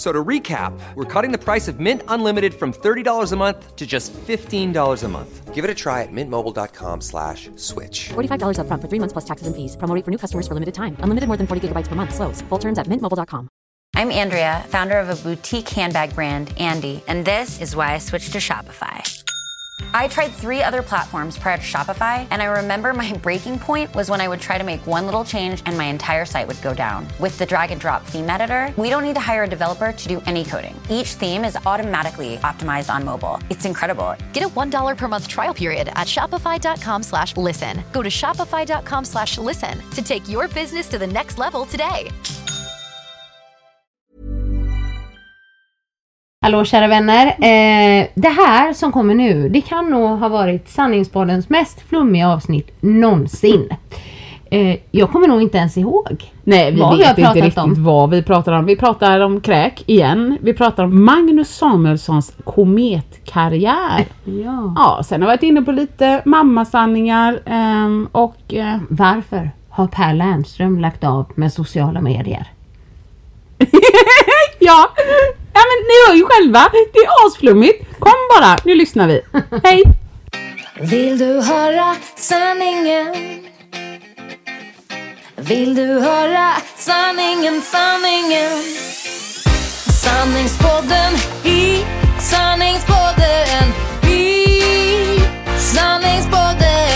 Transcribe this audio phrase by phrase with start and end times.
[0.00, 3.76] F- So to recap, we're cutting the price of Mint Unlimited from $30 a month
[3.76, 5.54] to just $15 a month.
[5.54, 8.08] Give it a try at mintmobile.com slash switch.
[8.14, 9.76] $45 upfront for three months plus taxes and fees.
[9.76, 10.96] Promo rate for new customers for limited time.
[11.00, 12.14] Unlimited more than 40 gigabytes per month.
[12.14, 12.40] Slows.
[12.48, 13.48] Full terms at mintmobile.com.
[13.96, 18.32] I'm Andrea, founder of a boutique handbag brand, Andy, and this is why I switched
[18.32, 19.19] to Shopify.
[19.92, 24.10] I tried three other platforms prior to Shopify, and I remember my breaking point was
[24.10, 26.74] when I would try to make one little change and my entire site would go
[26.74, 27.06] down.
[27.18, 30.08] With the drag and drop theme editor, we don't need to hire a developer to
[30.08, 30.80] do any coding.
[30.88, 33.38] Each theme is automatically optimized on mobile.
[33.50, 34.14] It's incredible.
[34.32, 37.82] Get a $1 per month trial period at shopify.com slash listen.
[37.92, 42.10] Go to shopify.com slash listen to take your business to the next level today.
[46.42, 47.26] Hallå kära vänner.
[47.26, 52.70] Eh, det här som kommer nu, det kan nog ha varit Sanningspoddens mest flummiga avsnitt
[52.80, 53.68] någonsin.
[54.50, 56.32] Eh, jag kommer nog inte ens ihåg.
[56.44, 57.84] Nej, vi Vad vi vet inte pratat riktigt om.
[57.84, 58.66] vad vi pratar om.
[58.66, 60.38] Vi pratar om kräk igen.
[60.40, 64.04] Vi pratar om Magnus Samuelssons kometkarriär.
[64.24, 64.74] Ja.
[64.76, 70.14] Ja, sen har vi varit inne på lite mammasanningar ehm, och eh, Varför har Per
[70.14, 72.46] Lernström lagt av med sociala medier?
[74.58, 74.88] ja,
[75.54, 76.70] ja men ni hör ju själva.
[76.92, 77.84] Det är asflummigt.
[77.98, 79.20] Kom bara, nu lyssnar vi.
[79.64, 79.82] Hej!
[80.80, 83.14] Vill du höra sanningen?
[85.36, 88.50] Vill du höra sanningen, sanningen?
[90.02, 91.12] Sanningspodden
[91.44, 91.84] i
[92.20, 93.72] sanningspodden
[94.10, 94.46] i
[95.58, 96.89] sanningspodden.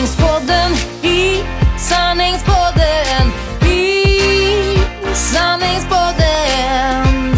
[0.00, 1.42] Sanningspodden i
[1.78, 3.26] sanningspodden
[3.70, 4.04] i
[5.14, 7.34] sanningspodden.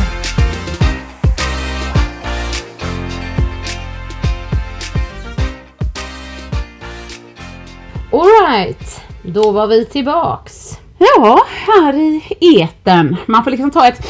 [8.12, 10.78] Alright, då var vi tillbaks.
[10.98, 13.16] Ja, här i eten.
[13.26, 14.06] Man får liksom ta ett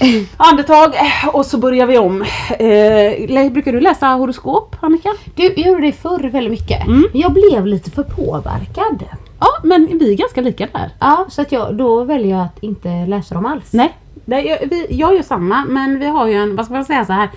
[0.36, 0.94] andetag
[1.32, 2.22] och så börjar vi om.
[2.50, 5.08] Eh, brukar du läsa horoskop, Annika?
[5.34, 6.86] Du, jag gjorde det förr väldigt mycket.
[6.86, 7.04] Mm.
[7.12, 9.04] Jag blev lite för påverkad.
[9.40, 10.90] Ja, men vi är ganska lika där.
[11.00, 13.72] Ja, så att jag, då väljer jag att inte läsa dem alls.
[13.72, 16.84] Nej, det, jag, vi, jag gör samma men vi har ju en, vad ska man
[16.84, 17.30] säga så här.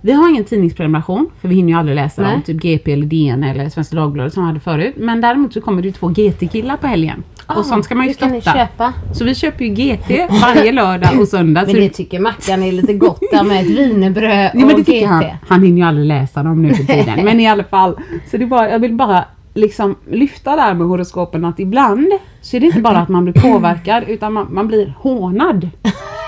[0.00, 2.32] Vi har ingen tidningsprenumeration för vi hinner ju aldrig läsa Nej.
[2.32, 4.94] dem, typ GP eller DN eller Svenska Dagbladet som vi hade förut.
[4.96, 7.22] Men däremot så kommer det ju två GT-killar på helgen.
[7.46, 8.58] och sånt ska man ju kan ni stötta.
[8.58, 8.92] köpa.
[9.12, 10.10] Så vi köper ju GT
[10.42, 11.64] varje lördag och söndag.
[11.66, 14.86] Men det tycker Mackan är lite gott där med ett wienerbröd Ja, men det och
[14.86, 15.22] tycker han.
[15.22, 15.30] GT.
[15.48, 17.24] Han hinner ju aldrig läsa dem nu för tiden.
[17.24, 17.96] men i alla fall.
[18.30, 22.06] Så det bara, jag vill bara liksom lyfta där med horoskopen att ibland
[22.40, 25.68] så är det inte bara att man blir påverkad utan man, man blir hånad.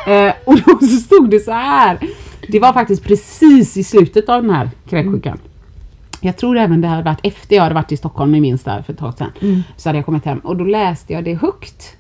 [0.06, 1.98] Eh, och då så stod det så här.
[2.52, 5.38] Det var faktiskt precis i slutet av den här kräksjukan.
[6.22, 8.82] Jag tror även det hade varit efter jag hade varit i Stockholm, ni minns där
[8.82, 9.62] för ett tag sedan.
[9.76, 11.96] Så hade jag kommit hem och då läste jag det högt.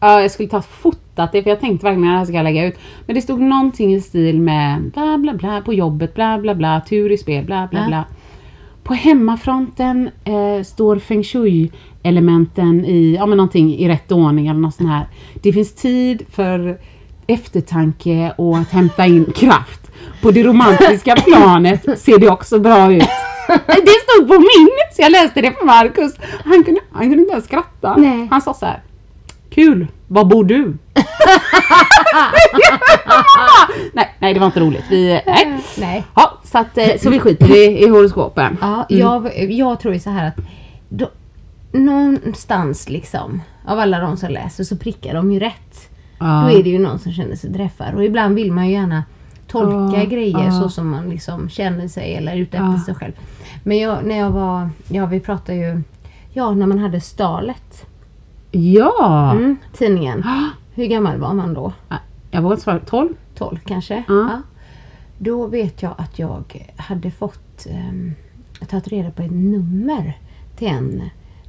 [0.00, 2.44] Ja, jag skulle ta fotat det för jag tänkte verkligen att det här ska jag
[2.44, 2.74] lägga ut.
[3.06, 6.80] Men det stod någonting i stil med bla bla bla på jobbet, bla bla bla,
[6.80, 7.86] tur i spel, bla bla Ja.
[7.88, 8.04] bla.
[8.84, 14.74] På hemmafronten eh, står feng shui-elementen i, ja men någonting i rätt ordning eller något
[14.74, 15.06] sånt här.
[15.42, 16.78] Det finns tid för
[17.26, 19.80] eftertanke och att hämta in kraft.
[20.22, 23.08] På det romantiska planet ser det också bra ut.
[23.66, 26.14] Det stod på min, så jag läste det för Marcus.
[26.44, 27.96] Han kunde, han kunde inte ens skratta.
[27.96, 28.28] Nej.
[28.30, 28.82] Han sa så här.
[29.50, 30.76] Kul, var bor du?
[33.92, 34.84] nej, nej, det var inte roligt.
[34.90, 35.58] Vi, nej.
[35.78, 36.04] Nej.
[36.14, 38.58] Ja, så, att, eh, så vi skiter i, i horoskopen.
[38.60, 40.36] Ja, jag, jag tror ju så här att
[40.88, 41.10] då,
[41.72, 45.88] någonstans liksom av alla de som läser så prickar de ju rätt.
[46.22, 46.42] Ja.
[46.42, 49.04] Då är det ju någon som känner sig träffad och ibland vill man ju gärna
[49.46, 53.12] tolka Ja, grejer så som man liksom känner sig eller ute efter sig själv.
[53.62, 55.82] Men jag, när jag var, ja vi pratade ju,
[56.32, 57.86] ja när man hade Stalet,
[58.50, 59.30] Ja!
[59.32, 60.24] mm, tidningen.
[60.74, 61.72] Hur gammal var man då?
[62.30, 63.08] Jag vågar svara 12.
[63.34, 64.02] 12 kanske?
[64.08, 64.42] Ja.
[65.18, 68.14] Då vet jag att jag hade fått um,
[68.68, 70.18] tagit reda på ett nummer
[70.56, 71.02] till en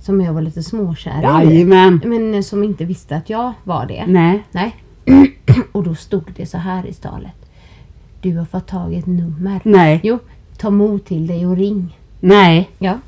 [0.04, 1.24] som jag var lite småkär i.
[1.24, 2.02] Jajamän.
[2.06, 4.06] Men eh, som inte visste att jag var det.
[4.08, 4.44] Nej.
[4.52, 4.76] Nej.
[5.72, 7.32] Och då stod det så här i stalet.
[8.22, 9.60] Du har fått tag i ett nummer.
[9.64, 10.00] Nej.
[10.04, 10.20] Jo,
[10.58, 11.98] ta mod till dig och ring.
[12.20, 12.70] Nej.
[12.78, 12.92] Ja.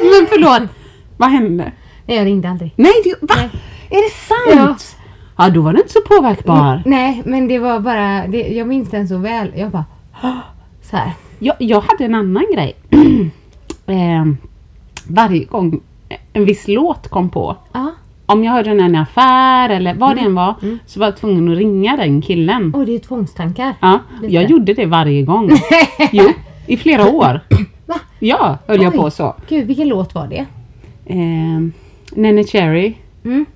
[0.00, 0.70] Men förlåt.
[1.16, 1.72] Vad hände?
[2.06, 2.72] Nej, jag ringde aldrig.
[2.76, 3.34] Nej, det, va?
[3.36, 3.50] Nej.
[3.90, 4.96] Är det sant?
[5.36, 5.50] Ja.
[5.50, 6.82] då var du inte så påverkbar.
[6.86, 9.52] Nej, men det var bara, det, jag minns den så väl.
[9.56, 9.84] Jag bara,
[10.82, 11.12] Så här.
[11.38, 12.76] Jag, jag hade en annan grej.
[13.86, 14.24] eh,
[15.08, 15.80] varje gång
[16.32, 17.56] en viss låt kom på.
[17.72, 17.92] Ja.
[18.26, 20.54] Om jag hörde den i en affär eller vad det än var.
[20.86, 22.74] Så var jag tvungen att ringa den killen.
[22.74, 23.74] Och det är tvångstankar.
[23.80, 24.34] Ja, Lite.
[24.34, 25.50] jag gjorde det varje gång.
[26.12, 26.32] jo,
[26.66, 27.40] i flera år.
[27.86, 27.94] Va?
[28.18, 28.98] Ja, höll jag Oj.
[28.98, 29.34] på så.
[29.48, 30.46] Gud, vilken låt var det?
[31.06, 31.60] Eh,
[32.12, 32.94] Nene Cherry.
[33.24, 33.46] Mm.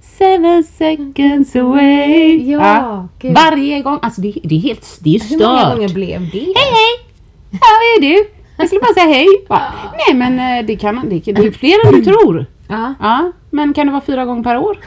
[0.00, 2.50] Seven seconds away.
[2.50, 3.34] Ja, gud.
[3.34, 3.98] Varje gång.
[4.02, 5.74] Alltså det, det är helt det är Hur många stört.
[5.76, 6.38] gånger blev det?
[6.38, 7.06] Hej hej!
[7.52, 8.30] Här är du.
[8.58, 9.26] Jag skulle bara säga hej.
[9.48, 12.46] Bara, Nej men eh, det kan det, det är fler än du tror.
[12.68, 12.94] Ja.
[13.00, 14.78] Ja, men kan det vara fyra gånger per år?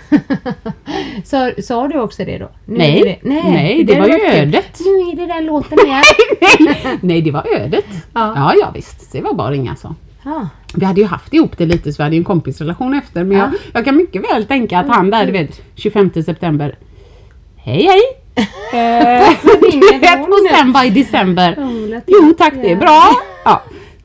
[1.23, 2.49] Sa, sa du också det då?
[2.65, 3.01] Nu Nej.
[3.03, 4.79] det, nej, Nej, det var ju ödet.
[4.79, 6.03] Nu är det den låten igen.
[6.59, 7.85] Nej, nej det var ödet.
[8.13, 8.33] Ja.
[8.35, 9.11] Ja, ja visst.
[9.11, 9.95] Det var bara att ringa så.
[10.23, 10.47] Ja.
[10.75, 13.23] Vi hade ju haft ihop det lite så vi hade ju en kompisrelation efter.
[13.23, 16.75] Men jag, jag kan mycket väl tänka att han där, du vet, 25 september.
[17.55, 18.01] Hej hej!
[18.73, 19.29] Eh,
[19.61, 21.55] du vet, och sen bara i december.
[22.07, 23.01] Jo tack, det är bra.
[23.45, 23.61] Ja.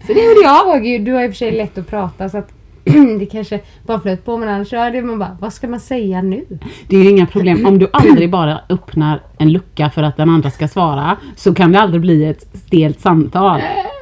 [0.06, 0.82] Så det gjorde jag.
[0.82, 2.52] Gud, du har i och för sig lätt att prata så att
[3.18, 6.44] det kanske bara flöt på men annars det man bara, vad ska man säga nu?
[6.88, 7.66] Det är ju inga problem.
[7.66, 11.72] Om du aldrig bara öppnar en lucka för att den andra ska svara så kan
[11.72, 13.60] det aldrig bli ett stelt samtal.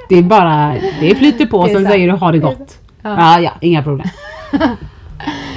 [0.09, 1.93] Det är bara, det flyter på Det är sen sant.
[1.93, 2.79] säger du ha det gott.
[3.03, 3.17] Ja.
[3.19, 4.09] Ja, ja, inga problem.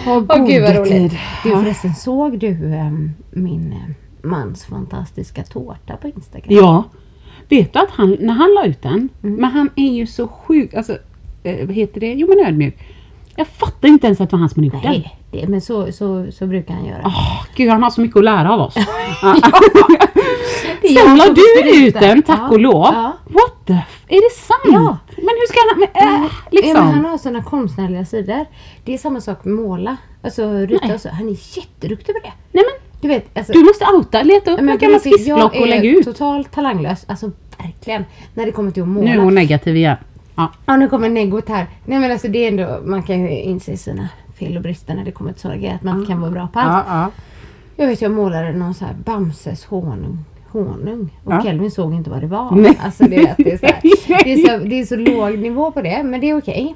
[0.07, 0.91] Åh Åh gud vad roligt.
[0.91, 1.17] tid.
[1.43, 6.47] Du förresten, såg du ehm, min eh, mans fantastiska tårta på Instagram?
[6.49, 6.83] Ja.
[7.49, 10.73] Vet du att han, när han la ut den, men han är ju så sjuk,
[10.73, 10.97] alltså,
[11.43, 12.13] eh, vad heter det?
[12.13, 12.77] Jo men ödmjuk.
[13.35, 14.91] Jag fattar inte ens att det var han som hade gjort den.
[14.91, 17.01] Nej, det, men så, så, så brukar han göra.
[17.05, 18.73] Åh, Gud, han har så mycket att lära av oss.
[20.81, 22.87] Sen la du ut den, tack Ja, och lov.
[22.93, 23.13] ja.
[23.25, 24.59] What the f- Är det sant?
[24.63, 24.97] Ja.
[25.17, 25.79] Men hur ska han...
[25.93, 26.73] Men, äh, liksom.
[26.85, 28.45] men han har sådana konstnärliga sidor.
[28.85, 29.97] Det är samma sak med måla.
[30.23, 31.09] Alltså rita och så.
[31.09, 32.33] Han är jätteduktig på det.
[32.51, 35.69] Nej men, Du vet, alltså, du måste outa, leta upp gamla riktigt, skissblock och Jag
[35.69, 36.05] lägg är ut.
[36.05, 37.05] totalt talanglös.
[37.07, 38.05] Alltså verkligen.
[38.33, 39.05] När det kommer till att måla.
[39.11, 39.97] Nu är hon negativ igen.
[40.35, 40.51] Ja.
[40.65, 41.65] Ja, nu kommer negot här.
[41.85, 44.09] Nej men alltså det är ändå, man kan ju inse sina
[44.39, 45.75] fel och brister när det kommer till sådana grejer.
[45.75, 46.85] Att man inte kan vara bra på allt.
[46.89, 47.11] Ja, ja.
[47.75, 50.19] Jag vet jag målade någon så här Bamses honung.
[50.51, 51.09] honung.
[51.23, 51.41] Och Ja.
[51.43, 52.51] Kelvin såg inte vad det var.
[52.55, 52.79] Nej.
[52.83, 53.79] Alltså det, är- det, är så här,
[54.23, 56.75] det, är så, det är så låg nivå på det, men det är okej.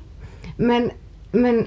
[0.58, 0.92] Men,
[1.32, 1.66] men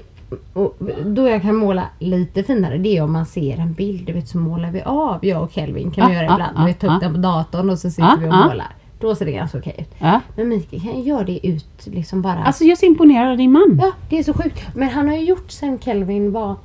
[0.53, 4.07] och då jag kan måla lite finare, det är om man ser en bild.
[4.07, 6.53] Du vet så målar vi av, jag och Kelvin kan vi Ja, göra ja, ibland.
[6.59, 7.09] ja, vi tar upp ja.
[7.09, 8.47] den på datorn och så sitter Ja, vi och ja.
[8.47, 8.67] målar.
[9.01, 9.95] Då ser det ganska okej ut.
[9.99, 10.21] Ja.
[10.37, 12.45] Men Mikael kan ju göra det ut liksom bara.
[12.45, 13.79] Alltså jag är så imponerad av din man.
[13.83, 14.63] Ja, det är så sjukt.
[14.75, 16.57] Men han har ju gjort sen Kelvin var...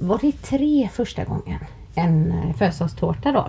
[0.00, 1.58] Var det tre första gången?
[1.94, 3.46] En eh, födelsedagstårta då.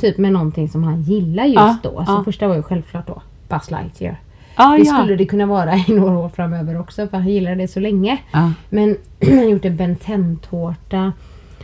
[0.00, 2.04] Typ med någonting som han gillar just då.
[2.06, 4.20] Så första var ju självklart då Buzz Lightyear.
[4.56, 4.94] Ja, Det ja.
[4.94, 8.18] skulle det kunna vara i några år framöver också för han gillar det så länge.
[8.32, 8.52] Ja.
[8.70, 11.12] Men han har gjort en Ben 10-tårta.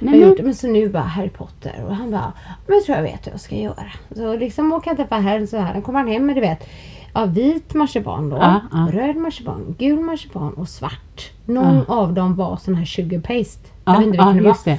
[0.02, 2.32] Nej, Men, men- gjort, men så nu bara Harry Potter och han bara,
[2.66, 3.86] men jag tror jag vet hur jag ska göra.
[4.16, 6.68] Så liksom åker han träffa här så här, kommer han hem med du vet,
[7.14, 8.88] ja, vit marsipan då, Ja, ja.
[8.92, 11.30] röd marsipan, gul marsipan och svart.
[11.46, 13.68] Någon av dem var sån här sugar paste.
[13.94, 14.78] Jag Ja, vet inte vilken det just det.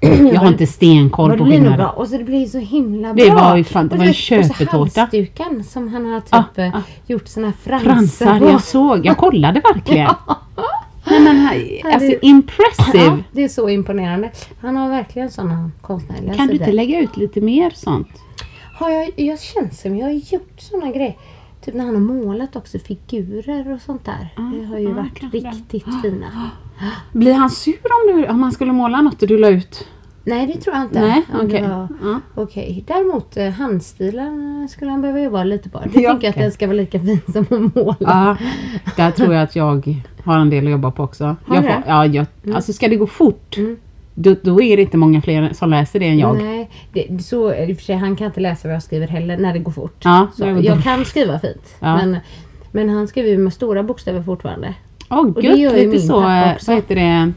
[0.32, 1.78] Jag har inte stenkoll det på nog skillnaden.
[1.78, 1.88] bra.
[1.88, 3.34] Och så det blir så himla Det bra.
[3.34, 5.00] var ju fan- det var en vet, och så köpetårta.
[5.00, 6.80] halsduken som han har typ Ah, eh, ah.
[7.06, 8.44] gjort såna fransar Fransar, på.
[8.44, 9.06] jag såg.
[9.06, 10.10] Jag kollade verkligen.
[11.10, 13.04] Nej men här- alltså det- impressive.
[13.04, 14.30] Ja, det är så imponerande.
[14.60, 16.66] Han har verkligen sådana konstnärliga Kan du sidor.
[16.68, 18.08] inte lägga ut lite mer sånt?
[18.78, 21.16] Har jag, jag känns som jag har gjort såna grejer.
[21.64, 24.28] Typ när han har målat också figurer och sånt där.
[24.58, 25.38] det har ju ah, varit det.
[25.38, 26.26] riktigt fina.
[27.12, 29.88] Blir han sur om, du, om han skulle måla något och du la ut?
[30.24, 31.00] Nej det tror jag inte.
[31.00, 32.20] Nej, var- Ja.
[32.34, 35.80] Okej, däremot eh, handstilen skulle han behöva jobba lite på.
[35.92, 37.96] Jag Ja, tänker att den ska vara lika fin som att måla.
[38.00, 38.36] Ja,
[38.96, 41.36] där tror jag att jag har en del att jobba på också.
[41.46, 43.76] Har Jag får, ja, jag, Alltså ska det gå fort, Mm.
[44.14, 46.42] Då, då är det inte många fler som läser det än jag.
[46.42, 47.96] Nej, det, så är det för sig.
[47.96, 49.96] Han kan inte läsa vad jag skriver heller när det går fort.
[50.04, 51.74] Ja, så, när det går jag kan skriva fint.
[51.80, 51.96] Ja.
[51.96, 52.16] Men,
[52.72, 54.74] men han skriver ju med stora bokstäver fortfarande.
[55.14, 57.32] Åh det gud, lite så, eh, vad heter det,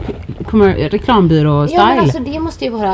[0.89, 1.73] reklambyrå-style.
[1.77, 2.91] Ja men alltså det måste ju vara...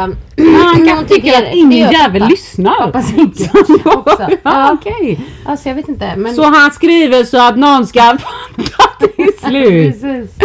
[0.64, 2.30] han kanske tycker att ingen jävel pappa.
[2.32, 2.86] lyssnar.
[2.86, 4.16] Pappa säkert också.
[4.20, 4.72] ja, Ja.
[4.74, 5.20] okej.
[5.46, 6.34] Alltså jag vet inte men...
[6.36, 8.02] Så han skriver så att någon ska
[8.58, 10.02] fatta till slut.
[10.02, 10.38] Precis.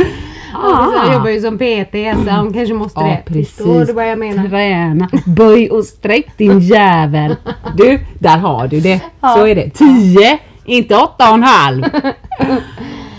[0.55, 0.69] Ah.
[0.71, 3.23] Ja, jag jobbar ju som PT så han kanske måste Ja, det.
[3.33, 3.91] precis.
[3.95, 4.49] Vad jag menar?
[4.49, 7.37] Träna, böj och sträck din jävel.
[7.77, 9.01] Du, där har du det.
[9.21, 9.71] Så är det.
[9.71, 11.85] Tio, inte åtta och en halv.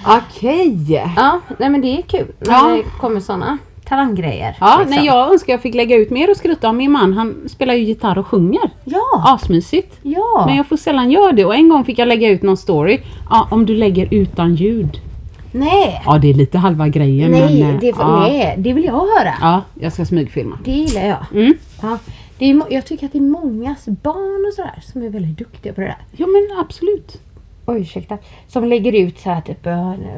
[0.06, 1.04] Okej.
[1.16, 2.68] Ja, nej men det är kul när Ja.
[2.76, 4.56] det kommer sådana talanggrejer.
[4.60, 4.96] Ja, liksom.
[4.96, 7.14] nej, jag önskar jag fick lägga ut mer och skryta om min man.
[7.14, 8.70] Han spelar ju gitarr och sjunger.
[8.84, 10.00] Ja, Asmysigt.
[10.02, 10.44] ja.
[10.46, 13.00] Men jag får sällan göra det och en gång fick jag lägga ut någon story.
[13.30, 15.02] Ja, om du lägger utan ljud.
[15.52, 17.32] Nej, Ja, det är lite halva grejen.
[17.32, 18.20] nej, men, eh, det, ja.
[18.20, 19.34] nej, det vill jag höra.
[19.42, 20.60] Ja, jag ska smygfilma.
[20.66, 21.26] Det gillar jag.
[21.34, 21.54] Mm.
[21.82, 21.98] Ja.
[22.40, 25.74] Det är, jag tycker att det är mångas barn och sådär som är väldigt duktiga
[25.74, 25.98] på det där.
[26.12, 27.22] Ja men absolut.
[27.66, 28.18] Oj, ursäkta.
[28.48, 29.68] Som lägger ut så här typ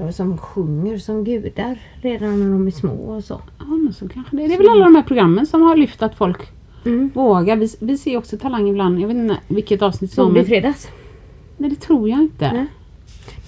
[0.07, 3.41] och som sjunger som gudar redan när de är små och så.
[3.59, 4.48] Ja men så kanske det är.
[4.48, 6.38] Det är väl alla de här programmen som har lyft att folk
[6.86, 7.12] Mm.
[7.13, 7.55] vågar.
[7.55, 9.00] Vi, vi ser också Talang ibland.
[9.00, 10.25] Jag vet inte vilket avsnitt som.
[10.27, 10.88] Såg du fredags?
[11.57, 12.51] nej det tror jag inte.
[12.53, 12.65] Nej.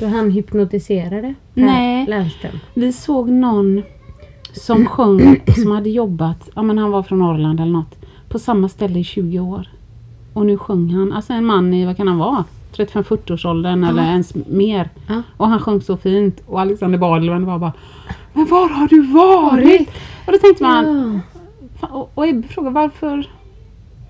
[0.02, 2.06] Då han hypnotiserade Nej.
[2.08, 2.60] Lernström.
[2.74, 3.84] Vi såg någon
[4.54, 7.96] som sjöng som hade jobbat, ja men han var från Norrland eller något,
[8.30, 9.68] på samma ställe i 20 år.
[10.34, 12.44] Och nu sjöng han, alltså en man i, vad kan han vara?
[12.76, 14.90] 35-40 årsåldern eller ens mer.
[15.08, 15.22] Ja.
[15.38, 17.74] Och han sjöng så fint och Alexander Bardel var bara
[18.34, 19.90] Men var har du varit?
[20.26, 21.22] Och då tänkte man,
[21.82, 21.88] Ja.
[21.88, 23.30] och, och jag frågade varför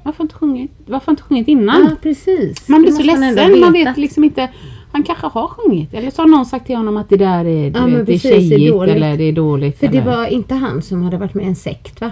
[0.04, 1.84] varför inte sjungit, varför inte sjungit innan?
[1.90, 2.70] ja, precis.
[2.70, 4.50] Man blir så ledsen, man vet liksom inte.
[4.92, 5.94] Han kanske har sjungit.
[5.94, 8.06] Eller så har någon sagt till honom att det där är, Ja, vet, det är
[8.06, 8.96] det är tjejigt dåligt.
[8.96, 9.78] eller det är dåligt.
[9.80, 12.12] För det eller, var inte han som hade varit med i en sekt va?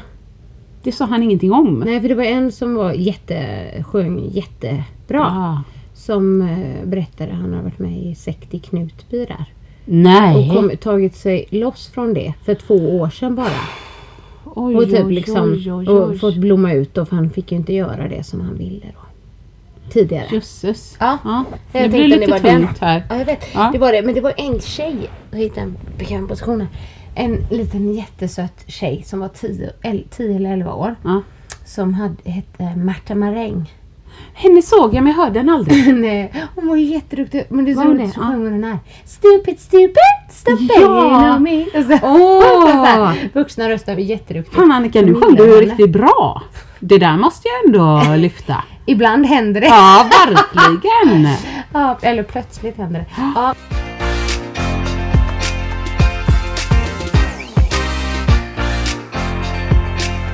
[0.83, 1.83] det sa han ingenting om.
[1.85, 4.83] Nej, för det var en som var jätte, sjöng jättebra.
[5.07, 5.63] Ja.
[5.93, 9.45] Som eh, berättade, han har varit med i sekt i Knutby där.
[9.85, 10.49] Nej.
[10.49, 13.49] Och kom, tagit sig loss från det för två år sedan bara.
[14.45, 17.51] oj, Och typ oj, liksom oj, oj, Och fått blomma ut då för han fick
[17.51, 19.08] ju inte göra det som han ville då.
[19.89, 20.25] Tidigare.
[20.31, 20.95] Jösses.
[20.99, 21.17] Ja.
[21.23, 21.45] ja.
[21.71, 22.61] Jag Det blir det lite den.
[22.61, 23.03] tungt här.
[23.09, 23.45] Ja, jag vet.
[23.53, 23.69] Ja.
[23.73, 24.01] Det var det.
[24.01, 25.09] Men det var en tjej.
[25.31, 26.67] Jag hittade en bekväm position.
[27.15, 30.95] En liten jättesöt tjej som var 10 el- 10 eller 11 år.
[31.03, 31.21] Ja.
[31.65, 33.73] Som hade, hette Märta Maräng.
[34.33, 35.95] Henne såg jag men jag hörde den aldrig.
[35.95, 37.45] Nej, hon var ju jätteduktig.
[37.49, 38.11] Men det är så roligt det?
[38.13, 38.77] så sjöng hon den här.
[39.05, 39.95] Stupid, stupid,
[40.29, 41.35] stop Ja.
[41.35, 41.63] on me.
[41.63, 41.93] Och så,
[42.85, 44.55] här, vuxna röster var jätteduktiga.
[44.61, 45.55] Fan Annika, nu sjöng du henne.
[45.55, 46.41] riktigt bra.
[46.79, 48.63] Det där måste jag ändå lyfta.
[48.89, 49.67] Ibland händer det.
[49.67, 51.27] Ja, verkligen.
[51.73, 53.05] Ja, eller plötsligt händer det.
[53.35, 53.55] Ja.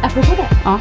[0.03, 0.47] Apropå det.
[0.65, 0.79] Ja.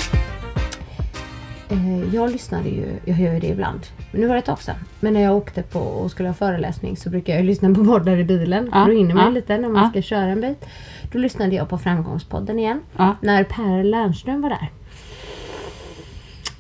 [1.71, 3.81] Eh, Jag lyssnade ju, jag gör ju det ibland.
[4.11, 4.77] Men nu var det ett tag sedan.
[5.01, 7.85] Men när jag åkte på och skulle ha föreläsning så brukar jag ju lyssna på
[7.85, 8.69] poddar i bilen.
[8.73, 9.91] Ja, då hinner man ja, lite när man ja.
[9.91, 10.65] ska köra en bit.
[11.13, 12.81] Då lyssnade jag på Framgångspodden igen.
[12.97, 13.17] Ja.
[13.21, 14.71] När Per Lernström var där.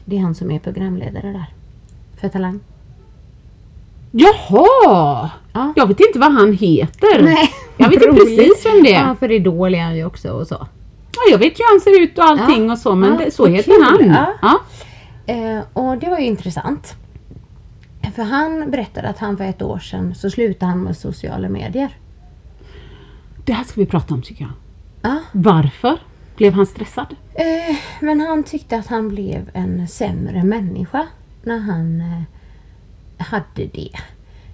[0.04, 1.46] Det är han som är programledare där.
[2.20, 2.60] För Talang.
[4.10, 5.30] Jaha!
[5.52, 5.72] Ja.
[5.76, 7.22] Jag vet inte vad han heter.
[7.22, 7.50] Nej.
[7.76, 9.08] Jag vet inte precis vem det är.
[9.08, 10.66] Ja, för Idol är han ju också och så.
[11.12, 12.72] Ja, jag vet ju hur han ser ut och allting Ja.
[12.72, 14.10] och så men Ja, det, så heter kul.
[14.10, 14.26] han.
[14.42, 14.60] Ja.
[15.34, 16.94] Eh, och det var ju intressant.
[18.14, 21.96] För han berättade att han för ett år sedan så slutade han med sociala medier.
[23.44, 24.52] Det här ska vi prata om tycker jag.
[25.12, 25.18] Ja.
[25.32, 25.98] Varför
[26.36, 27.16] blev han stressad?
[27.34, 31.06] Eh, men han tyckte att han blev en sämre människa
[31.42, 32.22] när han eh,
[33.24, 33.90] hade det.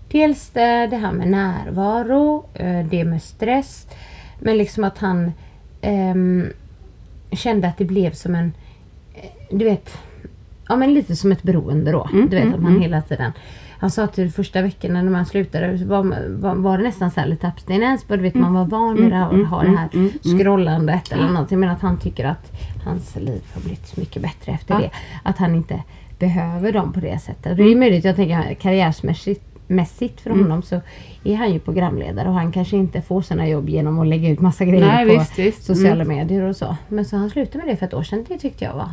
[0.08, 3.86] Dels det, det här med närvaro, eh, det med stress.
[4.38, 5.32] Men liksom att han
[5.80, 6.52] ehm,
[7.32, 8.52] kände att det blev som en,
[9.14, 9.98] eh, du vet,
[10.68, 12.08] ja men lite som ett beroende då.
[12.12, 13.32] du vet att man hela tiden
[13.80, 17.10] han sa att de första veckorna när man slutade så var, var, var det nästan
[17.10, 18.04] så här lite abstinens.
[18.08, 19.88] Du vet, man var van vid det här, att ha det här
[20.38, 21.60] scrollandet eller någonting.
[21.60, 22.52] Men att han tycker att
[22.84, 24.90] hans liv har blivit mycket bättre efter det.
[25.22, 25.82] Att han inte
[26.18, 27.56] behöver dem på det sättet.
[27.56, 30.80] Det är möjligt, jag tänker karriärsmässigt mässigt för honom så
[31.24, 34.40] är han ju programledare och han kanske inte får sina jobb genom att lägga ut
[34.40, 35.64] massa grejer Nej, på visst, visst.
[35.64, 36.76] sociala medier och så.
[36.88, 38.24] Men så han slutade med det för ett år sedan.
[38.28, 38.88] Det tyckte jag var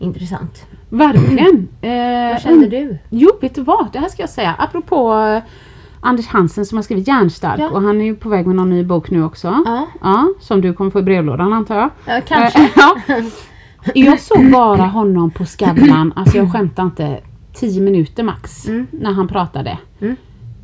[0.00, 0.66] intressant.
[0.88, 1.68] Verkligen.
[1.82, 2.98] Eh, Vad kände du?
[3.10, 3.92] Jo, vet du vad?
[3.92, 4.54] Det här ska jag säga.
[4.58, 5.42] Apropå eh,
[6.00, 7.68] Anders Hansen som har skrivit Järnstark Ja.
[7.70, 9.64] och han är ju på väg med någon ny bok nu också.
[10.00, 10.28] Ja.
[10.40, 11.90] som du kommer få i brevlådan antar jag.
[12.06, 12.58] Ja, kanske.
[12.62, 12.96] Eh, ja.
[13.94, 17.20] Jag såg bara honom på Skavlan, alltså jag skämtar inte,
[17.54, 18.86] 10 minuter max Mm.
[18.90, 19.78] när han pratade.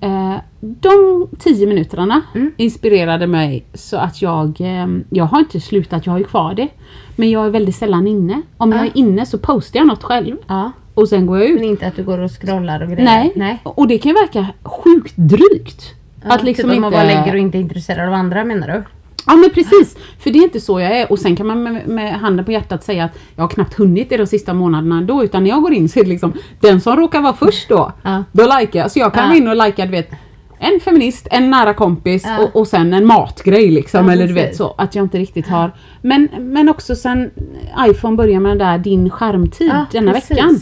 [0.01, 2.53] Eh, de 10 minuterna Mm.
[2.57, 6.69] inspirerade mig så att jag, eh, jag har inte slutat, jag har ju kvar det.
[7.17, 8.43] Men jag är väldigt sällan inne.
[8.57, 10.73] Om jag är inne så postar jag något själv Ja.
[10.95, 11.55] och sen går jag ut.
[11.55, 13.05] Men inte att du går och scrollar och grejer?
[13.05, 13.33] Nej.
[13.37, 13.61] Nej.
[13.63, 15.83] och det kan ju verka sjukt drygt.
[16.25, 16.81] Ja, att liksom typ om inte...
[16.81, 18.83] man bara lägger och inte är intresserad av andra menar du?
[19.27, 21.13] Ja men precis, för det är inte så jag är.
[21.13, 24.09] Och sen kan man med, med handen på hjärtat säga att jag har knappt hunnit
[24.09, 25.25] det de sista månaderna ändå.
[25.25, 27.93] Utan när jag går in så är det liksom den som råkar vara först då,
[28.03, 28.25] Ja.
[28.33, 28.91] då likar jag.
[28.91, 30.11] Så jag kan gå in och likea du vet
[30.59, 32.39] en feminist, en nära kompis Ja.
[32.45, 34.07] och, och sen en matgrej liksom.
[34.07, 34.75] Ja, eller du vet så.
[34.79, 35.73] Att jag inte riktigt har.
[36.03, 37.31] Men, men också sen
[37.89, 40.31] iPhone börjar med den där din skärmtid Ja, denna precis.
[40.31, 40.61] veckan.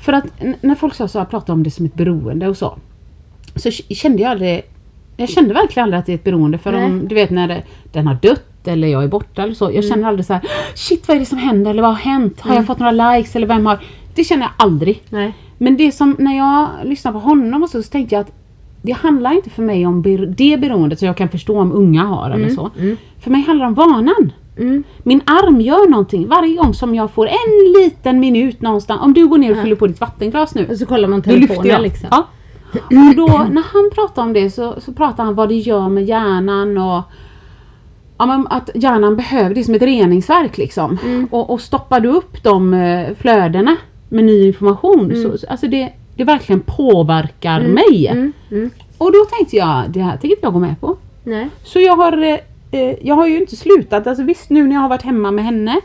[0.00, 0.24] För att
[0.60, 2.78] när folk sa så, jag pratade om det som ett beroende och så.
[3.56, 4.62] Så kände jag aldrig,
[5.16, 6.58] jag kände verkligen aldrig att det är ett beroende.
[6.58, 9.64] För om, du vet när det, den har dött eller jag är borta eller så.
[9.64, 9.82] Jag Mm.
[9.88, 10.42] känner aldrig så här,
[10.74, 12.40] shit vad är det som händer eller vad har hänt?
[12.40, 12.56] Har Mm.
[12.60, 13.78] jag fått några likes eller vem har?
[14.14, 15.02] Det känner jag aldrig.
[15.10, 15.34] Nej.
[15.58, 18.32] Men det som, när jag lyssnar på honom och så, så tänkte jag att
[18.82, 20.02] det handlar inte för mig om
[20.36, 22.40] det beroendet som jag kan förstå om unga har Mm.
[22.40, 22.70] eller så.
[23.20, 24.32] För mig handlar det om vanan.
[25.02, 29.00] Min arm gör någonting varje gång som jag får en liten minut någonstans.
[29.02, 30.66] Om du går ner och fyller på ditt vattenglas nu.
[30.70, 32.08] Och så kollar man telefonen liksom.
[32.10, 32.26] Ja.
[32.74, 36.04] Och då när han pratar om det så, så pratar han vad det gör med
[36.04, 37.02] hjärnan och
[38.18, 40.98] ja, men att hjärnan behöver det som ett reningsverk liksom.
[41.04, 41.28] Mm.
[41.30, 43.76] Och, och stoppar du upp de eh, flödena
[44.08, 45.22] med ny information Mm.
[45.22, 48.06] så så- alltså det, det verkligen påverkar mig.
[48.50, 48.70] mm.
[48.98, 50.96] Och då tänkte jag, det här tänker inte jag gå med på.
[51.24, 51.48] Nej.
[51.64, 52.38] Så jag har, eh,
[52.80, 54.06] eh, jag har ju inte slutat.
[54.06, 55.80] Alltså visst nu när jag har varit hemma med henne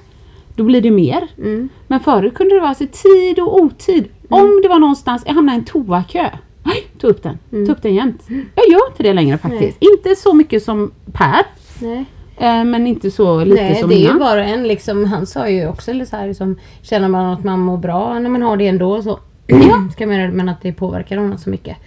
[0.56, 1.28] då blir det mer.
[1.38, 1.70] Mm.
[1.88, 4.08] Men förut kunde det vara alltså, tid och otid.
[4.30, 6.30] Om det var någonstans, jag hamnade i en toakö.
[6.68, 7.38] Nej, ta upp den.
[7.52, 7.66] Mm.
[7.66, 8.24] Ta upp den jämt.
[8.56, 9.78] Jag gör inte det längre faktiskt.
[9.80, 11.46] Inte så mycket som Per.
[11.82, 12.06] Nej.
[12.38, 14.20] eh, Men inte så lite Nej, som det är ju innan.
[14.20, 15.06] var och en liksom.
[15.06, 18.30] Han sa ju också eller så här, liksom, känner man att man mår bra när
[18.30, 19.20] man har det ändå så
[19.94, 21.78] ska man göra det, men att det påverkar honom så mycket.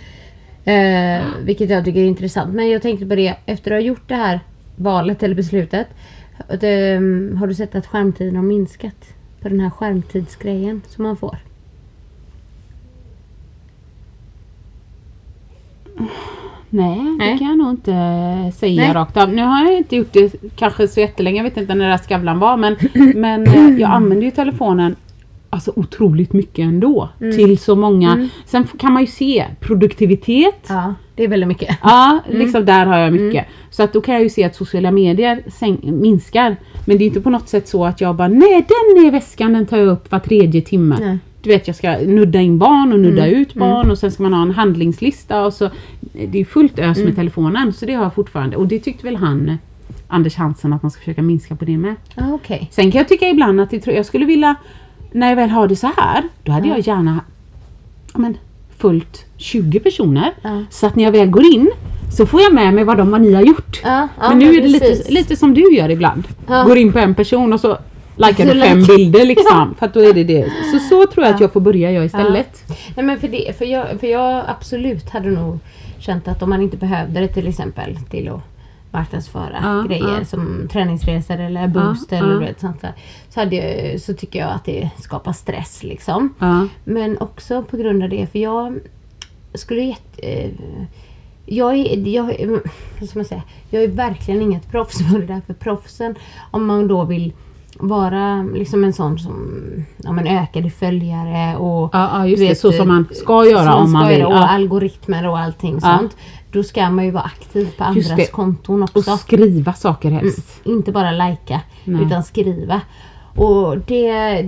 [0.65, 2.55] Eh, vilket jag tycker är intressant.
[2.55, 4.41] Men jag tänkte på det, efter att ha gjort det här
[4.77, 5.87] valet eller beslutet.
[6.49, 9.15] att, ehm, har du sett att skärmtiden har minskat?
[9.43, 11.37] På den här skärmtidsgrejen som man får.
[16.73, 17.38] Nej, det Nej.
[17.38, 17.92] kan jag nog inte
[18.57, 18.92] säga Nej.
[18.95, 19.33] rakt av.
[19.33, 21.99] Nu har jag inte gjort det kanske så jättelänge, jag vet inte när det där
[21.99, 22.76] Skavlan var men,
[23.21, 24.97] men eh, jag använder ju telefonen
[25.50, 27.09] alltså otroligt mycket ändå.
[27.21, 27.37] Mm.
[27.37, 28.28] Till så många.
[28.45, 30.66] Sen f- kan man ju se produktivitet.
[30.69, 31.76] Ja, det är väldigt mycket.
[31.83, 33.47] Ja, liksom där har jag mycket.
[33.71, 35.42] Så att då kan jag ju se att sociala medier
[35.92, 36.57] minskar.
[36.85, 39.11] Men det är inte på något sätt så att jag bara nej den är i
[39.11, 40.97] väskan, den tar jag upp var tredje timme.
[41.00, 41.19] Nej.
[41.43, 44.33] Du vet jag ska nudda in barn och nudda ut barn och sen ska man
[44.33, 45.71] ha en handlingslista och så.
[46.29, 48.57] Det är fullt ös med telefonen så det har jag fortfarande.
[48.57, 49.55] Och det tyckte väl han eh,
[50.09, 51.95] Anders Hansen att man ska försöka minska på det med.
[52.15, 52.69] Ja, okej.
[52.73, 54.55] Sen kan jag tycka ibland att det, jag skulle vilja,
[55.13, 57.21] när jag väl har det så här, då hade jag gärna
[58.15, 58.37] men,
[58.79, 60.33] fullt 20 personer.
[60.71, 61.71] Så att när jag väl går in
[62.13, 63.81] så får jag med mig vad, de, vad ni har gjort.
[64.19, 65.11] Men nu är det lite, precis.
[65.11, 66.29] lite som du gör ibland.
[66.47, 67.79] Går in på en person och så
[68.29, 69.75] likar Så du fem bilder liksom.
[69.79, 70.50] För att då är det det.
[70.73, 72.65] Så så tror jag att jag får börja göra istället.
[72.97, 75.59] Nej men för, det, för, jag, för jag absolut hade nog
[75.99, 78.41] känt att om man inte behövde det till exempel till att
[78.91, 80.25] marknadsföra Ja, grejer ja.
[80.25, 82.49] som träningsresor eller boost Ja, eller ja.
[82.59, 82.93] sånt där.
[83.28, 86.35] Så, hade jag, så tycker jag att det skapar stress liksom.
[86.39, 86.67] Ja.
[86.85, 88.78] Men också på grund av det för jag
[89.54, 90.23] skulle jätte...
[90.23, 90.50] eh,
[91.47, 92.25] Jag är, jag,
[93.00, 96.15] vad ska man säga, jag är verkligen inget proffs på det där för proffsen
[96.50, 97.33] om man då vill
[97.80, 99.34] vara liksom en sån som
[99.97, 102.54] ja, men ökade följare och Ja, ja, just du det.
[102.54, 104.25] Så som man ska så göra om man vill.
[104.25, 104.49] Och Ja.
[104.49, 105.99] algoritmer och allting Ja.
[105.99, 106.16] sånt.
[106.52, 108.32] Då ska man ju vara aktiv på andras det.
[108.32, 109.16] konton Och också.
[109.16, 110.60] skriva saker helst.
[110.64, 112.80] Inte bara lajka utan skriva.
[113.36, 114.45] Och det,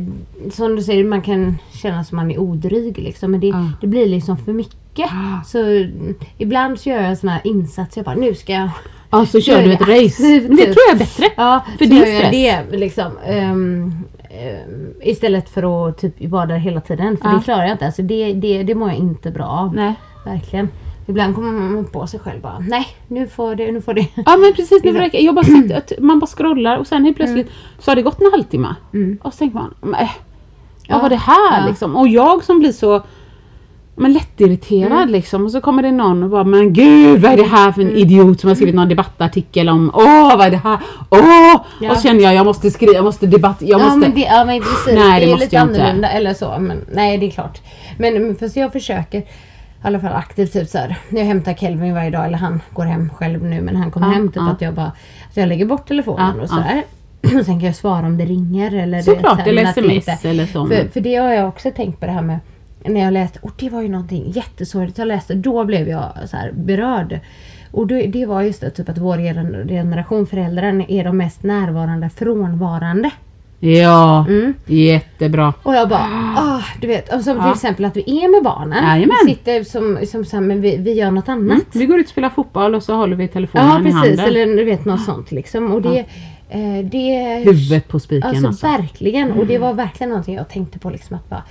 [0.52, 3.30] som du säger, man kan känna som man är odryg liksom.
[3.30, 3.70] Men det, Ja.
[3.80, 5.10] det blir liksom för mycket.
[5.46, 7.98] Så mm, ibland så gör jag såna här insatser.
[8.00, 8.70] Jag bara, nu ska jag...
[9.12, 10.22] Ja, så kör Nu är du ett det race.
[10.48, 11.24] Men det tror jag är bättre.
[11.36, 12.30] Ja, För din stress.
[12.70, 13.12] det liksom.
[13.26, 13.92] ehm,
[14.30, 17.16] ehm, istället för att typ vara där hela tiden.
[17.16, 17.34] För Ja.
[17.36, 17.86] det klarar jag inte.
[17.86, 19.74] Alltså det, det, det mår jag inte bra av.
[19.74, 19.94] Nej.
[20.24, 20.68] Verkligen.
[21.06, 24.06] Ibland kommer man på sig själv bara, nej nu får det, nu får det.
[24.26, 27.16] Ja men precis, nu räcker jag bara sitter, att man bara scrollar och sen helt
[27.16, 28.74] plötsligt så har det gått en halvtimme.
[29.22, 30.10] Och så tänker man, nej,
[30.88, 31.66] vad Ja, var det här ja.
[31.68, 31.96] liksom?
[31.96, 33.02] Och jag som blir så
[33.96, 35.08] men lättirriterad Mm.
[35.08, 37.82] liksom och så kommer det någon och bara men gud vad är det här för
[37.82, 40.78] en idiot som har skrivit någon debattartikel om åh vad är det här?
[41.10, 41.56] Åh!
[41.80, 41.90] Ja.
[41.90, 43.98] Och så känner jag jag måste skriva, jag måste debatt, jag Ja måste...
[43.98, 45.82] men, det, ja men precis, Nej, det det är måste lite jag inte.
[45.82, 46.56] annorlunda eller så.
[46.60, 47.60] Men, nej det är klart.
[47.98, 49.24] Men men fast jag försöker i
[49.82, 50.96] alla fall aktivt typ så här.
[51.10, 54.12] Jag hämtar Kelvin varje dag eller han går hem själv nu men han kommer Ja,
[54.12, 54.50] hem typ ja.
[54.50, 54.86] att jag bara
[55.30, 56.82] att jag lägger bort telefonen och sådär.
[57.22, 60.08] Och sen kan jag svara om det ringer eller Såklart, så här, eller det sms
[60.08, 60.66] inte- eller så.
[60.66, 62.38] För, för det har jag också tänkt på det här med
[62.86, 66.36] när jag läste, och det var ju någonting jättesorgligt jag läste, då blev jag så
[66.52, 67.20] berörd.
[67.70, 71.42] Och det, det var just det, typ att vår gener- generation föräldrar är de mest
[71.42, 73.10] närvarande frånvarande.
[73.60, 74.54] Ja, Mm.
[74.66, 75.54] jättebra.
[75.62, 77.08] Och jag bara, ah, du vet.
[77.08, 77.52] Som till Ja.
[77.52, 78.84] exempel att vi är med barnen.
[78.84, 79.16] Jajamän.
[79.26, 81.62] Vi sitter som, som så här, men vi, vi gör något annat.
[81.72, 84.26] Vi går ut och spelar fotboll och så håller vi telefonen Ja i precis, handen.
[84.26, 85.72] eller du vet något sånt liksom.
[85.72, 85.98] Och det,
[86.50, 88.66] eh, det Huvudet på spiken Alltså, alltså.
[88.66, 89.32] verkligen.
[89.32, 90.90] Och det var verkligen någonting jag tänkte på.
[90.90, 91.42] Liksom, att bara,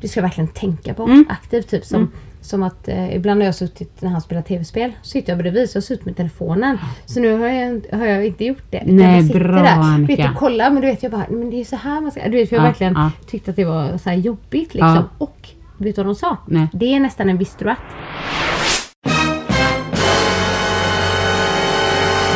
[0.00, 1.24] det ska jag verkligen tänka på Mm.
[1.28, 1.68] aktivt.
[1.70, 4.92] Typ som, som att eh, ibland har jag suttit när han spelar tv-spel.
[5.02, 6.78] Så sitter jag bredvid så jag har suttit med telefonen.
[7.06, 8.82] Så nu har jag, har jag inte gjort det.
[8.86, 9.74] Nej, jag bra, där.
[9.76, 10.22] Du Annika.
[10.22, 12.24] vet, och kollar men du vet jag bara, men det är så här man ska...
[12.24, 13.10] Du vet, för jag Ja, verkligen ja.
[13.26, 14.94] tyckte att det var så här jobbigt liksom.
[14.94, 15.04] Ja.
[15.18, 16.36] Och vet du vad de sa?
[16.46, 16.66] Nej.
[16.72, 17.78] Det är nästan en visste du att.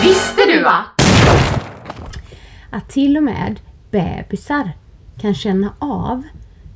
[0.02, 0.84] Visste du att?
[2.70, 4.72] att till och med bebisar
[5.20, 6.22] kan känna av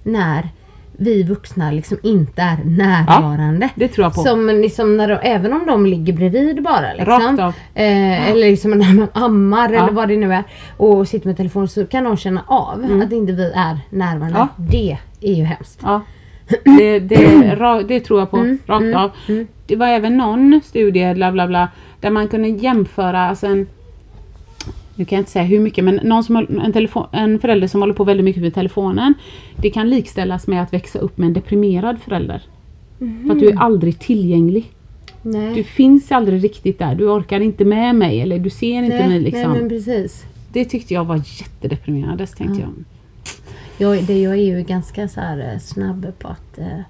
[0.02, 0.48] när
[0.98, 3.68] vi vuxna liksom inte är närvarande.
[3.74, 4.20] det tror jag på.
[4.20, 6.92] Som liksom när de, även om de ligger bredvid bara.
[6.94, 7.54] Liksom, Rakt av.
[7.74, 9.82] Eh, eller liksom när man ammar Ja.
[9.82, 10.44] eller vad det nu är.
[10.76, 13.02] Och sitter med telefonen så kan de känna av Mm.
[13.02, 14.38] att inte vi är närvarande.
[14.38, 14.48] Ja.
[14.56, 15.80] Det är ju hemskt.
[15.82, 16.00] Ja.
[16.78, 17.16] Det, det,
[17.56, 19.10] ra- det tror jag på, Mm, rakt av.
[19.66, 21.68] Det var även någon studie, bla bla bla,
[22.00, 23.66] där man kunde jämföra, alltså en,
[24.96, 27.80] nu kan jag inte säga hur mycket, men någon som, en, telefon, en förälder som
[27.80, 29.14] håller på väldigt mycket med telefonen,
[29.56, 32.42] det kan likställas med att växa upp med en deprimerad förälder.
[32.98, 34.72] För att du är aldrig tillgänglig.
[35.22, 35.54] Nej.
[35.54, 39.08] Du finns aldrig riktigt där, du orkar inte med mig eller du ser inte nej,
[39.08, 39.50] mig liksom.
[39.52, 40.24] nej men precis.
[40.52, 42.70] Det tyckte jag var jättedeprimerande, tänkte jag.
[43.78, 46.80] Jag, det, jag är ju ganska så eh, snabb på att eh,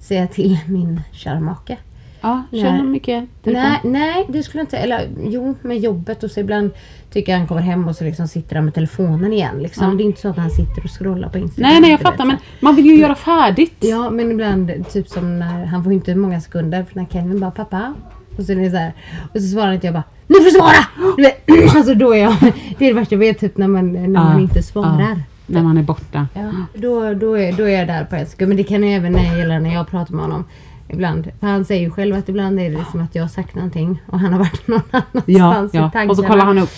[0.00, 1.76] säga till min kära make.
[2.20, 2.60] Ja, Nej.
[2.62, 3.62] känner mycket telefon.
[3.70, 6.70] Nej, nej, det skulle jag inte Eller jo, med jobbet och så ibland
[7.12, 9.58] tycker jag han kommer hem och så liksom sitter han med telefonen igen.
[9.62, 9.90] Liksom.
[9.90, 9.94] Ja.
[9.96, 11.70] Det är inte så att han sitter och scrollar på Instagram.
[11.70, 12.40] Nej, nej jag fattar så men här.
[12.60, 13.76] man vill ju göra färdigt.
[13.80, 17.50] Ja, men ibland typ som när han får inte många sekunder för när Kevin bara
[17.50, 17.94] pappa.
[18.38, 18.92] Och så är det så här.
[19.34, 21.74] Och så svarar inte jag bara Nu får du svara!
[21.76, 22.36] Alltså då är jag,
[22.78, 25.00] det är det värsta jag vet typ när man, när man Ja, inte svarar.
[25.00, 26.26] ja, när man är borta.
[26.34, 28.48] Ja, då, då, är, då är jag där på en sekund.
[28.48, 30.44] Men det kan jag även när jag gäller när jag pratar med honom.
[30.88, 31.28] Ibland.
[31.40, 34.02] För han säger ju själv att ibland är det som att jag har sagt någonting
[34.06, 36.10] och han har varit någon annanstans Ja, i tankarna.
[36.10, 36.70] Och så kollar han upp.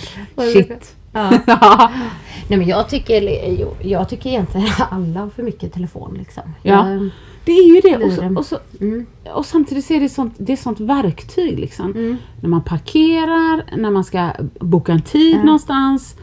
[0.52, 0.96] Shit.
[1.12, 1.30] Ja.
[2.48, 3.22] Nej men jag tycker,
[3.86, 6.42] jag tycker egentligen att alla har för mycket telefon liksom.
[6.62, 6.90] Ja.
[6.90, 7.08] Jag,
[7.44, 8.04] Det är ju det.
[8.04, 9.06] Och, så, och, så, Mm.
[9.34, 12.18] och samtidigt är det sånt, det är sånt verktyg liksom.
[12.40, 16.16] När man parkerar, när man ska boka en tid någonstans.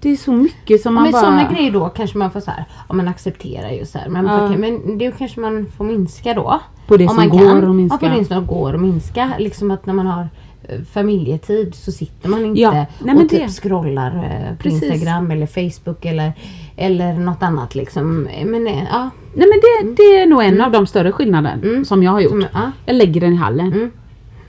[0.00, 1.22] Det är så mycket som man men bara...
[1.22, 4.26] sådana grejer då kanske man får så här, ja man accepterar ju så här, men,
[4.26, 4.44] Ja.
[4.46, 6.60] okej, men det kanske man får minska då.
[6.88, 7.70] På det Om som man går kan.
[7.70, 7.98] att minska.
[8.06, 9.30] Ja, på det som går att minska.
[9.38, 10.28] Liksom att när man har
[10.68, 14.62] eh, familjetid så sitter man inte Ja, nej, men och typ det- scrollar eh, på
[14.62, 14.82] Precis.
[14.82, 16.32] Instagram eller Facebook eller,
[16.76, 18.28] eller något annat liksom.
[18.44, 19.10] Men eh, ja.
[19.34, 22.32] Nej men det, det är nog en av de större skillnaderna som jag har gjort.
[22.32, 22.42] Mm.
[22.52, 22.70] Som- ja.
[22.86, 23.72] Jag lägger den i hallen.
[23.72, 23.90] Mm.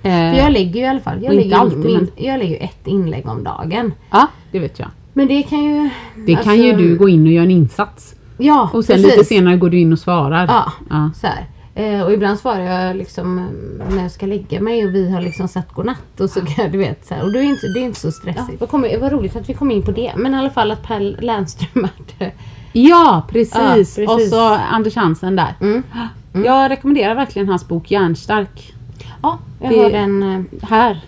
[0.04, 2.88] Eh, jag lägger ju i alla fall jag lägger, alltid, min, men- jag lägger ett
[2.88, 3.94] inlägg om dagen.
[4.12, 4.88] Ja, det vet jag.
[5.20, 5.90] Men det kan ju...
[6.26, 8.16] Det kan ju alltså, du gå in och göra en insats.
[8.38, 9.12] Ja, Och sen precis.
[9.12, 10.46] lite senare går du in och svarar.
[10.48, 11.12] Ja, Ja.
[11.16, 11.46] så här.
[11.76, 15.22] Eh, och ibland svarar jag liksom eh, när jag ska lägga mig och vi har
[15.22, 17.24] liksom sagt godnatt och så kan du vet så här.
[17.24, 18.60] Och det är inte, det är inte så stressigt.
[18.62, 20.12] Vad, kommer, vad roligt att vi kom in på det.
[20.18, 21.88] Men i alla fall att Per Lernström
[22.20, 22.32] är
[22.74, 23.56] Ja, precis.
[23.56, 24.10] Ja, precis.
[24.10, 25.54] Och så Anders Hansen där.
[25.62, 25.84] Mm.
[26.46, 28.74] Jag rekommenderar verkligen hans bok Järnstark.
[29.22, 31.00] Ja, jag Det- har den eh, Här.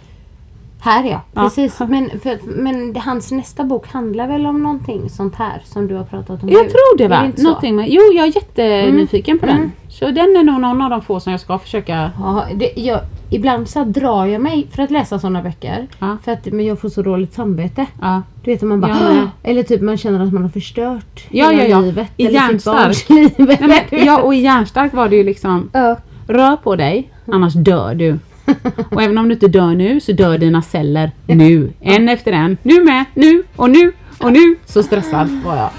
[0.82, 1.22] Här ja.
[1.34, 1.42] Ja.
[1.44, 1.80] Precis.
[1.80, 5.96] Men, för, men det- hans nästa bok handlar väl om någonting sånt här som du
[5.96, 6.70] har pratat om Jag nu?
[6.70, 7.32] tror det va?
[7.36, 7.44] så?
[7.44, 9.56] Någonting med, jo, jag är jättenyfiken på den.
[9.58, 9.72] Mm.
[9.90, 12.12] Så den är nog någon av de få som jag ska försöka...
[12.20, 15.88] Ja, det, jag, ibland så drar jag mig för att läsa sådana böcker.
[16.00, 16.18] Ja.
[16.24, 17.86] För att, men jag får så dåligt samvete.
[18.02, 18.22] Ja.
[18.44, 18.94] Du vet man bara...
[18.94, 19.30] Med.
[19.44, 21.80] eller typ man känner att man har förstört Ja, hela ja, ja.
[21.80, 22.08] livet.
[22.18, 22.76] I eller sitt Järnstark.
[22.78, 23.58] barns liv.
[24.06, 25.98] Ja, och i Järnstark var det ju liksom Ja.
[26.28, 28.20] Rör på dig, annars dör du.
[28.92, 31.74] Och även om du inte dör nu så dör dina celler nu.
[31.80, 32.58] En efter en.
[32.64, 34.56] Nu med, nu och nu och nu.
[34.66, 35.70] Så stressad var jag.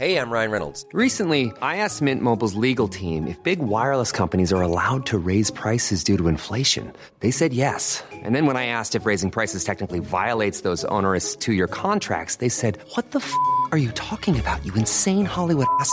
[0.00, 0.86] Hey, I'm Ryan Reynolds.
[0.94, 5.50] Recently, I asked Mint Mobile's legal team if big wireless companies are allowed to raise
[5.50, 6.90] prices due to inflation.
[7.18, 8.02] They said yes.
[8.10, 12.36] And then when I asked if raising prices technically violates those onerous two year contracts,
[12.36, 13.30] they said, What the f
[13.72, 15.92] are you talking about, you insane Hollywood ass?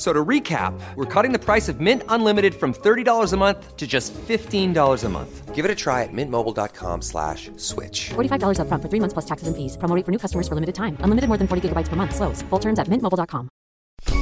[0.00, 3.76] F- So to recap, we're cutting the price of Mint Unlimited from $30 a month
[3.76, 5.54] to just $15 a month.
[5.54, 8.08] Give it a try at mintmobile.com slash switch.
[8.14, 9.76] $45 upfront for three months plus taxes and fees.
[9.76, 10.96] Promo rate for new customers for limited time.
[11.04, 12.14] Unlimited more than 40 gigabytes per month.
[12.14, 12.40] Slows.
[12.48, 13.50] Full terms at mintmobile.com.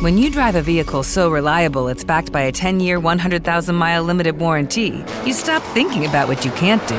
[0.02, 4.02] When you drive a vehicle so reliable it's backed by a 10 year, 100,000 mile
[4.02, 6.98] limited warranty, you stop thinking about what you can't do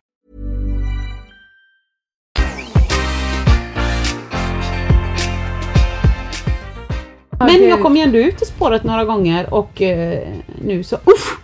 [7.45, 10.27] Men jag kom ju ändå ut i spåret några gånger och eh,
[10.61, 11.37] nu så uff,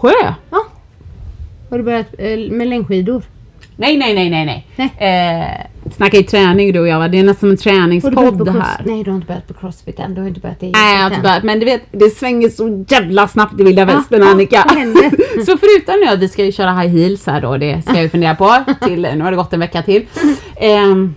[0.00, 0.12] Sjö?
[0.50, 0.66] Ja.
[1.70, 3.22] Har du börjat eh, med längdskidor?
[3.76, 4.90] Nej, nej, nej, nej, nej.
[4.98, 7.08] Eh, snackar ju träning du och jag va?
[7.08, 8.82] Det är nästan en träningspodd det här.
[8.84, 10.14] Nej, du har inte börjat på crossfit än.
[10.14, 10.70] Du har inte börjat det.
[10.70, 11.42] Nej, jag har inte börjat.
[11.44, 14.58] Men du vet, det svänger så jävla snabbt i vilda västern ja, Annika.
[14.58, 15.10] händer?
[15.44, 18.02] så förutom nu att vi ska ju köra high heels här då, det ska jag
[18.02, 18.64] ju fundera på.
[18.86, 20.06] Till, nu har det gått en vecka till.
[20.56, 21.14] Ehm,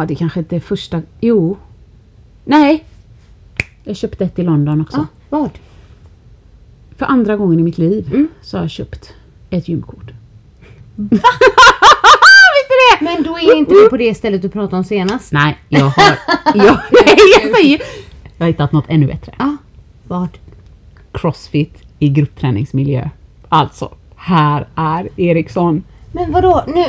[0.00, 1.02] ja, det kanske inte är första...
[1.20, 1.56] Jo.
[2.44, 2.84] Nej.
[3.84, 4.96] Jag köpte ett i London också.
[4.96, 5.06] Ja,
[5.38, 5.50] vad?
[6.96, 8.28] För andra gången i mitt liv Mm.
[8.42, 9.12] så har jag köpt
[9.50, 10.10] ett gymkort.
[13.00, 15.32] Men då är inte du på det stället du pratade om senast.
[15.32, 16.18] Nej, jag har...
[16.44, 17.80] jag, nej, jag säger...
[18.36, 19.34] Jag har hittat något ännu bättre.
[19.38, 19.56] Ja,
[20.08, 20.28] vad?
[21.12, 23.08] Crossfit i gruppträningsmiljö.
[23.48, 25.82] Alltså, här är Eriksson.
[26.14, 26.84] Men vadå, nu,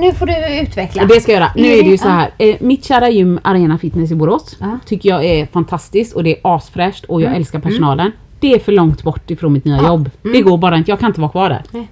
[0.00, 1.04] nu får du utveckla.
[1.04, 1.52] Det ska jag göra.
[1.56, 2.30] Nu Är är det ju så här.
[2.38, 4.78] Eh, mitt kära gym Arena Fitness i Borås Ja.
[4.86, 8.12] tycker jag är fantastiskt och det är asfräscht och jag älskar personalen.
[8.40, 10.10] Det är för långt bort ifrån mitt nya jobb.
[10.22, 10.90] Det går bara inte.
[10.90, 11.62] Jag kan inte vara kvar där.
[11.70, 11.88] Nej.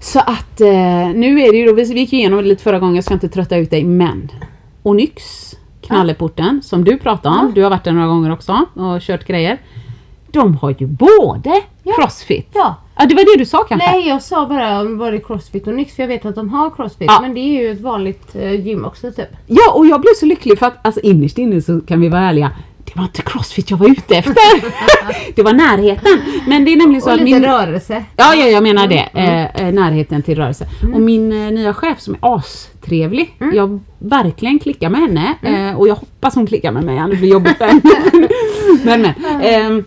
[0.00, 0.68] Så att eh,
[1.14, 3.28] nu är det ju då, vi gick igenom det lite förra gången, jag ska inte
[3.28, 4.30] trötta ut dig men
[4.82, 5.22] Onyx,
[5.80, 9.58] knalleporten som du pratade om, du har varit där några gånger också och kört grejer.
[10.30, 11.60] De har ju både
[11.96, 12.56] crossfit.
[12.96, 13.06] Ja.
[13.06, 13.90] det var det du sa kanske?
[13.90, 16.48] Nej, jag sa bara om var det crossfit och nyx för jag vet att de
[16.48, 17.06] har crossfit.
[17.10, 17.18] Ja.
[17.20, 19.28] Men det är ju ett vanligt eh, gym också typ.
[19.46, 22.22] Ja, och jag blev så lycklig för att alltså, innerst inne så kan vi vara
[22.22, 22.50] ärliga.
[22.84, 24.34] Det var inte crossfit jag var ute efter.
[25.34, 26.20] det var närheten.
[26.46, 27.48] Men det är nämligen så Och att lite min...
[27.48, 28.04] rörelse.
[28.16, 29.08] Ja, ja, jag menar det.
[29.14, 30.66] Eh, eh, närheten till rörelse.
[30.94, 33.36] Och min eh, nya chef som är astrevlig.
[33.52, 35.34] Jag verkligen klickar med henne.
[35.42, 37.80] Eh, och jag hoppas hon klickar med mig, annars blir det jobbigt för henne.
[38.84, 39.84] men, men.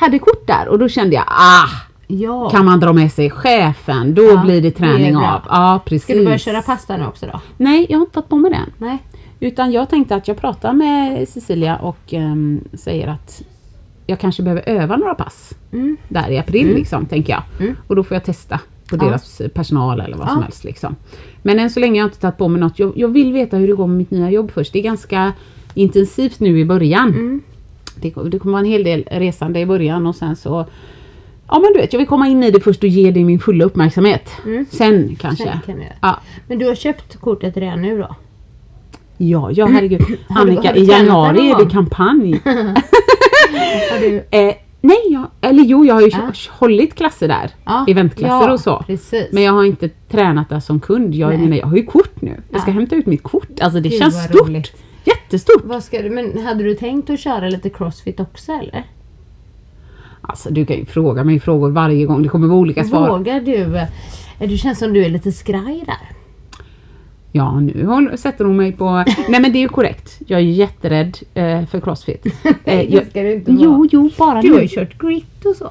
[0.00, 1.68] Hade kort där och då kände jag, ah!
[2.06, 2.50] Ja.
[2.50, 5.26] Kan man dra med sig chefen, då Ja, blir det det träning bra.
[5.34, 5.40] av.
[5.48, 6.02] Ja, precis.
[6.04, 7.40] Ska du börja köra pasta nu också då?
[7.56, 8.72] Nej, jag har inte tagit på mig den.
[8.78, 8.98] Nej.
[9.40, 13.42] Utan jag tänkte att jag pratar med Cecilia och ehm, säger att
[14.06, 15.52] jag kanske behöver öva några pass.
[16.08, 17.74] Där i april liksom, tänker jag.
[17.86, 19.04] Och då får jag testa på Ja.
[19.04, 20.42] deras personal eller vad som Ja.
[20.42, 20.64] helst.
[20.64, 20.96] Liksom.
[21.42, 22.78] Men än så länge har jag inte tagit på mig något.
[22.78, 24.72] Jag, jag vill veta hur det går med mitt nya jobb först.
[24.72, 25.32] Det är ganska
[25.74, 27.40] intensivt nu i början.
[28.02, 30.66] Det, det kommer vara en hel del resande i början och sen så
[31.50, 33.38] Ja men du vet, jag vill komma in i det först och ge det min
[33.40, 34.30] fulla uppmärksamhet.
[34.70, 35.44] Sen kanske.
[35.44, 35.84] Sen kan.
[36.02, 36.20] Ja.
[36.46, 38.16] Men du har köpt kortet redan nu då?
[39.16, 40.00] Ja, ja herregud.
[40.28, 42.40] Har du- Annika, har du i januari är det kampanj.
[44.00, 44.16] Du...
[44.38, 46.32] eh, nej, jag, eller jo, jag har ju Ja.
[46.50, 47.50] hållit klasser där.
[47.64, 48.84] Ja, Eventklasser ja, och så.
[48.86, 49.26] precis.
[49.32, 51.14] Men jag har inte tränat där som kund.
[51.14, 51.38] Jag, Nej.
[51.38, 52.40] menar, jag har ju kort nu.
[52.50, 52.74] Jag ska Ja.
[52.74, 53.60] hämta ut mitt kort.
[53.60, 54.48] Alltså det Gud, känns stort.
[54.48, 54.72] roligt.
[55.08, 55.62] Jättestort.
[55.64, 58.84] Vad ska du, men hade du tänkt att köra lite crossfit också eller?
[60.20, 62.22] Alltså du kan ju fråga mig frågor varje gång.
[62.22, 63.08] Det kommer vara olika svar.
[63.18, 63.76] Vågar du?
[63.76, 66.16] eh, Du känns som du är lite skraj där.
[67.32, 68.90] Ja, nu håller, sätter hon mig på...
[69.28, 70.18] Nej men det är ju korrekt.
[70.26, 72.26] Jag är jätterädd eh, för crossfit.
[72.44, 73.88] Eh, det jag, ska du inte Jo, vara.
[73.92, 75.70] jo, bara Du har ju kört grit och så.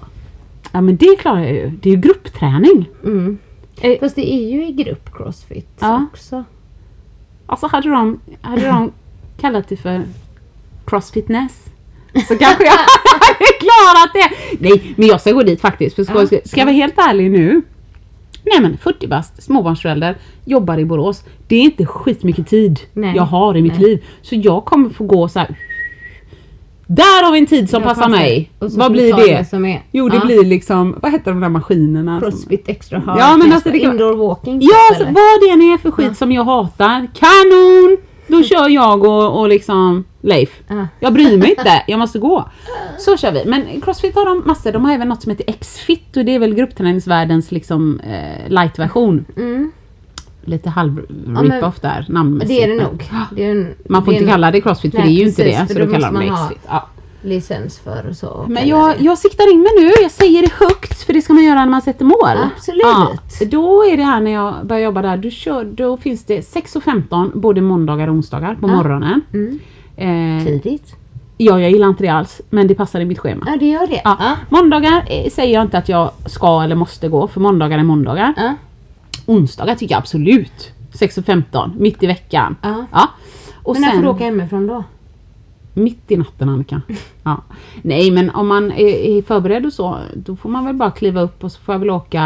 [0.72, 1.70] Ja men det klarar jag ju.
[1.82, 2.86] Det är ju gruppträning.
[3.04, 3.38] Mm.
[3.82, 6.06] Eh, Fast det är ju i grupp crossfit Ja.
[6.14, 6.44] också.
[7.46, 8.92] Alltså hade de, hade de
[9.42, 10.02] kallat det för
[10.86, 11.66] crossfitness
[12.28, 12.72] så kanske jag
[13.22, 14.30] hade klarat det.
[14.60, 15.96] Nej, men jag ska gå dit faktiskt.
[15.96, 17.62] För ska, ska, ska jag vara helt ärlig nu?
[18.44, 21.24] Nej men 40 bast, småbarnsförälder, jobbar i Borås.
[21.48, 23.14] Det är inte skitmycket tid Nej.
[23.16, 23.82] jag har i mitt Nej.
[23.82, 24.06] liv.
[24.22, 25.56] Så jag kommer få gå så här.
[26.90, 28.10] Där har vi en tid som Jag passar passar.
[28.18, 28.52] mig.
[28.60, 29.82] Vad blir det?
[29.92, 30.26] Jo det Ja.
[30.26, 32.20] blir liksom, vad heter de där maskinerna?
[32.20, 33.20] som- Crossfit extra hard.
[33.20, 34.62] Ja, men alltså det kan- Indoor walking.
[34.62, 35.06] Ja, så eller?
[35.06, 37.08] vad det än är för skit som jag hatar.
[37.14, 37.98] Kanon!
[38.28, 40.60] Då kör jag och, och liksom Leif.
[40.68, 40.88] Ja.
[41.00, 42.50] Jag bryr mig inte, jag måste gå.
[43.00, 43.44] Så kör vi.
[43.46, 44.72] Men Crossfit har de massor.
[44.72, 49.26] De har även något som heter X-fit och det är väl gruppträningsvärldens liksom eh, light-version.
[49.38, 49.72] Mm.
[50.46, 51.06] Lite halv
[51.42, 52.60] rip-off där namnmässigt.
[52.60, 53.12] Det är det nog.
[53.32, 55.28] Det är en, Man får det inte kalla det Crossfit för Nej, det är ju
[55.28, 55.68] inte precis, det.
[55.68, 56.60] för Så då kallar de det X-fit.
[56.68, 56.88] Ja.
[57.28, 58.46] Licens för och så.
[58.50, 59.04] Men jag, det.
[59.04, 59.92] jag siktar in mig nu.
[60.02, 62.50] Jag säger det högt för det ska man göra när man sätter mål.
[62.56, 62.82] Absolut.
[62.84, 63.18] Ja,
[63.52, 65.18] då är det här när jag börjar jobba där.
[65.18, 69.22] Du kör, då finns det 6.15 både måndagar och onsdagar på morgonen.
[69.34, 69.60] Mm.
[70.40, 70.96] Eh, Tidigt.
[71.38, 73.46] ja, jag gillar inte det alls men det passar i mitt schema.
[73.48, 74.02] Ja, det gör det.
[74.04, 74.18] Ja.
[74.20, 74.36] Ja.
[74.50, 78.34] Måndagar eh, säger jag inte att jag ska eller måste gå för måndagar är måndagar.
[78.38, 78.54] Ja.
[79.26, 80.72] Onsdagar tycker jag absolut.
[80.94, 82.56] 6.15 mitt i veckan.
[82.62, 82.86] Ja.
[83.64, 84.84] Och Men när får sen- du åka hemifrån då?
[85.78, 86.82] Mitt i natten Annika.
[87.24, 87.42] Ja.
[87.82, 91.22] Nej men om man är, är förberedd och så, då får man väl bara kliva
[91.22, 92.22] upp och så får jag väl åka...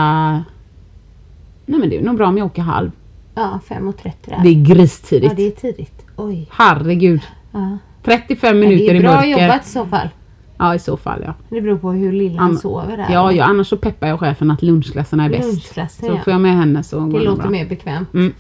[1.65, 2.91] Nej men det är nog bra om jag åker halv.
[3.35, 4.39] Ja, 5.30 där.
[4.43, 5.31] Det är gristidigt.
[5.31, 6.05] Ja, det är tidigt.
[6.15, 6.47] Oj.
[6.51, 7.21] Herregud.
[7.51, 7.77] Ja.
[8.03, 9.29] 35 Men minuter det är i bra mörker.
[9.41, 10.09] jobbat i så fall.
[10.57, 11.33] Ja i så fall ja.
[11.49, 13.07] Det beror på hur lilla han sover där.
[13.09, 15.43] Ja, ja, annars så peppar jag chefen att lunchklasserna är bäst.
[15.47, 16.19] Lunchklassen, så ja.
[16.23, 17.51] får jag med henne så går Det låter bra.
[17.51, 18.13] mer bekvämt.
[18.13, 18.33] Mm.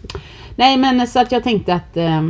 [0.55, 2.21] Nej men så att jag tänkte att eh,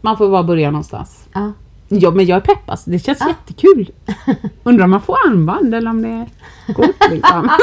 [0.00, 1.28] man får bara börja någonstans.
[1.32, 1.52] Ja.
[2.00, 2.90] Ja men jag är pepp alltså.
[2.90, 3.90] Det känns jättekul.
[4.62, 6.26] Undrar om man får armband eller om det
[6.72, 7.50] går upp liksom.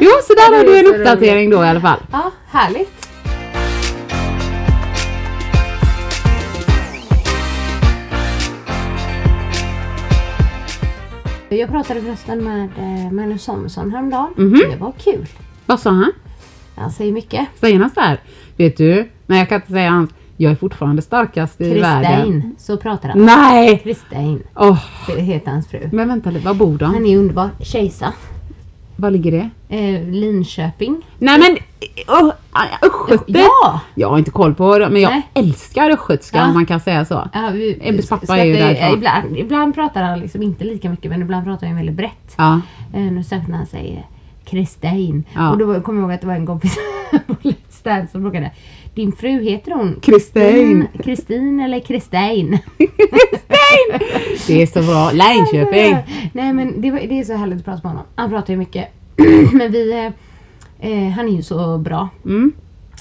[0.00, 1.98] Jo så där Ja, har du en uppdatering då i alla fall.
[2.12, 3.08] Ja, härligt.
[11.48, 14.34] Jag pratade förresten med eh, Magnus Samuelsson häromdagen.
[14.36, 14.52] Mhm.
[14.70, 15.26] Det var kul.
[15.66, 16.12] Vad sa han?
[16.76, 17.48] Han säger mycket.
[17.60, 18.20] Säger så här?
[18.56, 19.08] Vet du?
[19.26, 20.10] Nej jag kan inte säga hans.
[20.36, 22.22] Jag är fortfarande starkast i världen.
[22.32, 23.24] Kristin, så pratar han.
[23.26, 23.78] Nej!
[23.78, 24.42] Kristin,
[25.06, 25.88] det heter hans fru.
[25.92, 27.12] men vänta lite, var bor Han de?
[27.14, 27.50] är underbar.
[27.60, 28.12] Kejsa.
[28.96, 29.50] Var ligger det?
[29.76, 31.02] Eh, Linköping.
[31.18, 31.50] Nej men
[32.24, 32.32] uh,
[32.82, 33.24] östgöte!
[33.26, 33.80] Ja!
[33.94, 35.28] Jag har inte koll på det men jag Nej.
[35.34, 36.46] älskar östgötska Ja.
[36.48, 37.28] om man kan säga så.
[37.32, 38.94] Ja, vi, Ebbes pappa är ju därifrån.
[38.94, 42.34] Ibland, ibland pratar han liksom inte lika mycket men ibland pratar han väldigt brett.
[42.36, 42.60] Ja.
[42.94, 44.06] Eh, nu särskilt när han säger
[44.44, 45.24] Kristin.
[45.34, 45.50] Ja.
[45.50, 46.78] Och då kommer jag ihåg att det var en kompis
[47.26, 48.50] på Let's Dance som frågade
[48.94, 50.88] Din fru heter hon Kristin.
[51.04, 52.58] Kristin eller Kristin?
[54.46, 55.10] Det är så bra.
[55.12, 55.96] Linköping!
[56.32, 58.06] Nej men det, var, det är så härligt att prata med honom.
[58.14, 58.88] Han pratar ju mycket.
[59.52, 62.08] men vi, eh, eh, han är ju så bra.
[62.24, 62.52] Mm.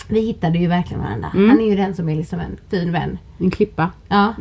[0.08, 1.28] Vi hittade ju verkligen varandra.
[1.34, 3.18] Han är ju den som är liksom en fin vän.
[3.40, 3.92] En klippa.
[4.08, 4.34] Ja,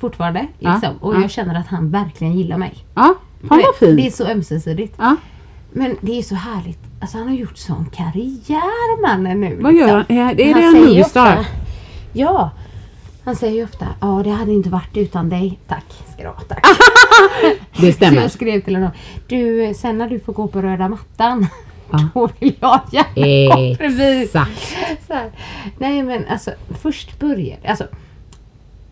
[0.00, 0.46] fortfarande.
[0.58, 0.96] Ja, Liksom.
[1.00, 1.20] Och ja.
[1.20, 2.74] jag känner att han verkligen gillar mig.
[2.94, 3.14] Ja,
[3.48, 4.14] fan vad vet, Det är fint.
[4.14, 4.94] så ömsesidigt.
[4.98, 5.16] Ja.
[5.72, 6.78] Men det är så härligt.
[7.00, 9.58] Alltså han har gjort sån karriär mannen nu.
[9.62, 10.04] Vad gör han?
[10.08, 11.46] Är- är det Han en moviestar?
[12.12, 12.50] Ja.
[13.24, 15.58] Han säger ju ofta, ja det hade inte varit utan dig.
[15.68, 16.66] Tack ska du ha, tack.
[17.76, 18.22] Det Så stämmer.
[18.22, 18.90] jag skrev till honom,
[19.28, 21.46] du sen när du får gå på röda mattan.
[21.90, 21.98] Ja.
[22.14, 24.30] Då vill jag gärna gå bredvid.
[24.30, 24.44] Så.
[25.78, 26.50] Nej men alltså
[26.82, 27.84] först började, alltså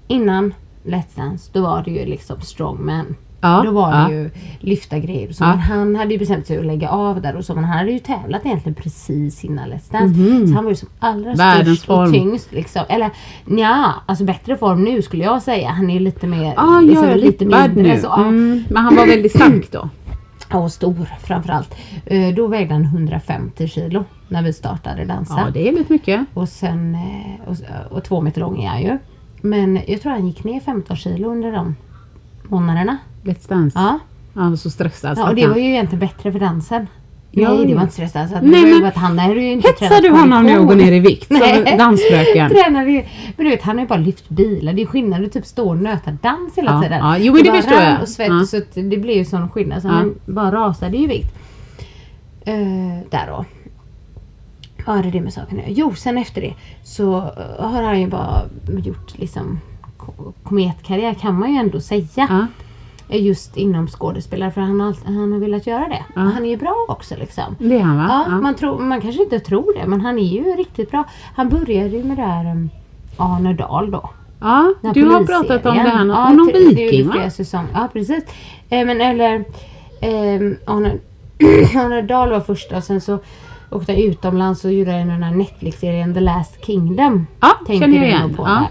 [0.09, 3.17] innan Let's Dance då var det ju liksom strongman.
[3.47, 4.09] Ja, Då var ja.
[4.09, 4.31] det ju
[4.61, 5.45] lyfta grejer så.
[5.45, 5.49] Ja.
[5.49, 7.55] Men han hade ju bestämt sig att lägga av där och så.
[7.55, 10.47] Men han hade ju tävlat egentligen precis innan Let's Dance.
[10.49, 11.35] Så han var ju som allra.
[11.35, 12.01] Världens störst form.
[12.09, 12.53] och tyngst.
[12.53, 12.83] Liksom.
[12.89, 13.11] Eller
[13.47, 15.69] ja, alltså bättre form nu skulle jag säga.
[15.69, 17.99] Han är ju lite mer, Ah, liksom, ja, lite mindre.
[18.01, 18.13] Så.
[18.15, 19.89] Mm, men han var väldigt stark då.
[20.51, 21.75] Ja, och stor framförallt.
[22.07, 25.35] Eh, Då vägde han 150 kilo när vi startade dansa.
[25.47, 26.27] Ja, det är lite mycket.
[26.35, 27.57] Och sen, eh, och,
[27.97, 28.99] och två meter lång är han ju.
[29.41, 31.77] Men jag tror han gick ner 15 kilo under de
[32.49, 32.97] månaderna.
[33.27, 33.79] Let's Dance.
[33.79, 33.99] Ja.
[34.35, 35.19] Han var så stressad.
[35.19, 36.87] ja och det var ju egentligen bättre för dansen.
[37.31, 38.29] Ja, Nej, det var inte stressad.
[38.31, 40.67] Så att Nej, det men att han hade ju inte Hetsar du honom nu och
[40.67, 42.51] går ner i vikt som dansfröken?
[42.65, 43.05] Tränade ju,
[43.37, 44.73] men du vet han har ju bara lyft bilar.
[44.73, 46.99] Det är skillnad att typ stå och nöta dans hela Ja, tiden.
[46.99, 48.03] ja, jo, men det bara förstår jag.
[48.03, 48.45] Och svett, Ja.
[48.47, 49.83] Så att det blev ju sån skillnad.
[49.83, 49.93] Så Ja.
[49.93, 51.35] han bara rasade i vikt.
[52.45, 52.55] Eh,
[53.11, 53.45] där då.
[54.87, 55.65] Vad hade det med saken att?
[55.69, 58.43] Jo, sen efter det så eh, har han ju bara
[58.85, 59.61] gjort liksom
[59.97, 62.07] ko- kometkarriär kan man ju ändå säga.
[62.15, 62.47] Ja.
[63.09, 66.05] Just inom skådespelare för han har, han har velat göra det.
[66.15, 66.21] Ja.
[66.21, 67.57] Han är ju bra också liksom.
[67.59, 68.25] Det är han va?
[68.29, 71.05] Ja, Man, tror, man kanske inte tror det men han är ju riktigt bra.
[71.37, 72.71] Han började ju med det här um,
[73.17, 74.11] Arne Dahl då.
[74.41, 76.07] ja Den du har pratat om det här.
[76.07, 77.31] Ja, om någon viking va?
[77.75, 78.25] Ja precis.
[78.71, 79.35] Eh, men eller
[80.01, 80.93] eh, Arne,
[81.85, 83.19] Arne Dahl var första och sen så
[83.71, 87.27] åkte jag utomlands och gjorde den här Netflix-serien The Last Kingdom.
[87.41, 88.35] Ja, Tänker känner jag igen.
[88.35, 88.49] på Ja.
[88.49, 88.67] där.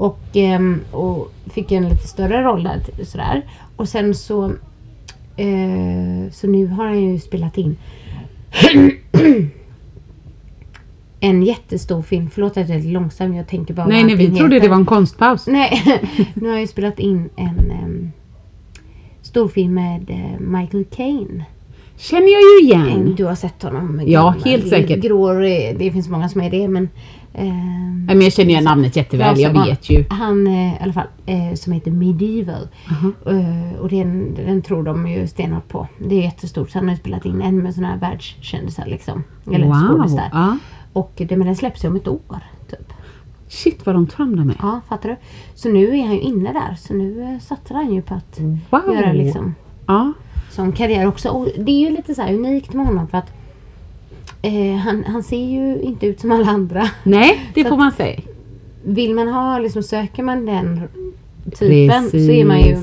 [0.00, 3.04] Och, ehm, och fick en lite större roll där.
[3.04, 3.42] Sådär.
[3.76, 4.44] Och sen så
[5.36, 7.76] eh, så nu har han ju spelat in
[11.20, 12.30] en jättestor film.
[12.30, 13.34] Förlåt att jag är långsam.
[13.34, 14.60] Jag tänker bara Nej, nej, vi trodde heter.
[14.60, 15.46] det var en konstpaus.
[15.46, 15.82] Nej,
[16.34, 18.12] nu har jag ju spelat in en um,
[19.22, 21.44] storfilm med eh, Michael Caine.
[21.96, 23.14] Känner jag ju igen.
[23.16, 24.02] Du har sett honom?
[24.06, 24.44] Ja, gammal.
[24.44, 25.00] helt säkert.
[25.00, 25.32] Grå,
[25.78, 26.88] det finns många som är det men...
[28.06, 30.04] men jag känner igen namnet jätteväl, jag vet ju.
[30.10, 32.68] Han eh, i alla fall, eh, som heter Medieval.
[33.26, 35.86] Eh, och den, den tror de ju stenhårt på.
[35.98, 36.70] Det är jättestort.
[36.70, 39.24] Så han har ju spelat in en med sådana här världskändisar liksom.
[39.52, 40.28] Eller Wow, skådisar.
[40.32, 40.56] ja.
[40.92, 42.40] Och det, men den släpps ju om ett år.
[42.70, 42.92] Typ.
[43.48, 44.56] Shit vad de tar fram det med.
[44.62, 45.16] Ja, fattar du?
[45.54, 46.74] Så nu är han ju inne där.
[46.78, 48.40] Så nu eh, satsar han ju på att
[48.70, 48.94] Wow.
[48.94, 49.54] göra liksom
[49.86, 50.12] Ja.
[50.50, 51.28] som karriär också.
[51.28, 53.32] Och det är ju lite så här unikt med honom för att
[54.42, 56.88] eh, han, han ser ju inte ut som alla andra.
[57.02, 58.20] Nej, det Så får man säga.
[58.84, 60.80] Vill man ha, liksom söker man den
[61.58, 62.76] typen så är man ju,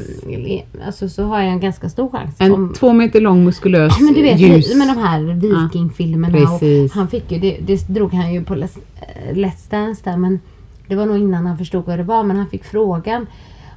[0.85, 2.35] alltså så har jag en ganska stor chans.
[2.39, 4.75] En Om- två meter lång muskulös Ja, men du vet ljus.
[4.75, 5.19] med de här
[5.63, 6.91] vikingfilmerna Ja, och precis.
[6.93, 10.39] han fick ju, det, det drog han ju på Let's, eh, Let's Dance där men
[10.87, 13.27] det var nog innan han förstod vad det var men han fick frågan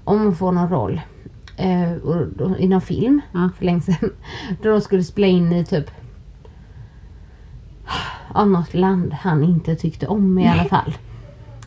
[0.05, 1.01] om att få någon roll
[1.57, 3.51] eh, och, då, i någon film Ja.
[3.59, 3.97] för länge sedan.
[4.63, 5.91] Då de skulle spela in i typ
[8.35, 10.95] av något land han inte tyckte om i alla fall.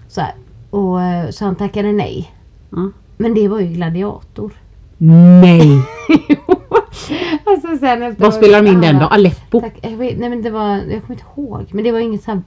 [0.08, 0.34] Så, här.
[0.70, 2.32] Och, eh, så han tackade nej.
[2.70, 2.90] Ja.
[3.18, 4.52] Men det var ju Gladiator.
[4.98, 5.82] Nej!
[7.46, 9.06] alltså så sen Vad spelar de in den då?
[9.06, 9.62] Aleppo?
[9.62, 9.74] Tack.
[9.82, 11.66] Jag vet, nej men det var, jag kommer inte ihåg.
[11.72, 12.42] Men det var inget så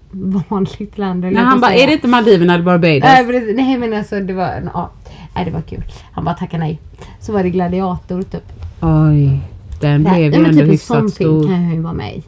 [0.49, 1.25] vanligt land.
[1.25, 3.03] höll Nej, han bara, är det inte Maldiverna eller Barbados?
[3.05, 4.91] Nej, nej men alltså det var, ja.
[5.35, 5.85] Nej det var kul.
[6.13, 6.81] Han bara tackade nej.
[7.21, 8.53] Så var det gladiator typ.
[8.81, 9.41] Oj,
[9.81, 11.47] den Nej, blev ju ändå typ en sån hyfsat film stor.
[11.49, 12.23] kan jag ju vara med i.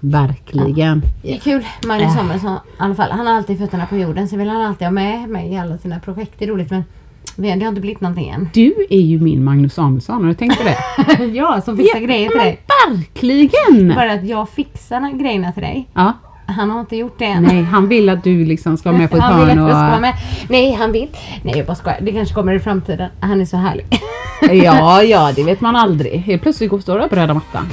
[0.00, 1.02] Verkligen.
[1.22, 1.64] Det är kul.
[1.86, 2.16] Magnus Äh.
[2.16, 3.10] Samuelsson i alla fall.
[3.10, 4.28] Han har alltid fötterna på jorden.
[4.28, 6.32] Så vill han alltid ha med mig i alla sina projekt.
[6.38, 6.84] Det är roligt men
[7.36, 8.48] det har inte blivit någonting än.
[8.54, 11.24] Du är ju min Magnus Samuelsson, har du tänkt på det?
[11.24, 12.60] ja, som fixar grejer till dig.
[12.88, 13.94] Verkligen!
[13.94, 15.88] Bara att jag fixar grejerna till dig.
[15.94, 16.12] Ja.
[16.46, 17.42] Han har inte gjort det än.
[17.42, 19.66] Nej, han vill att du liksom ska vara med på ett han vill att hörn
[19.66, 20.00] jag ska vara och...
[20.00, 20.14] med.
[20.48, 21.08] Nej, han vill.
[21.42, 21.98] Nej, jag bara skojar.
[22.00, 23.10] Det kanske kommer i framtiden.
[23.20, 23.86] Han är så härlig.
[24.64, 26.20] Ja, ja, det vet man aldrig.
[26.20, 27.66] Helt plötsligt går- står på röda mattan.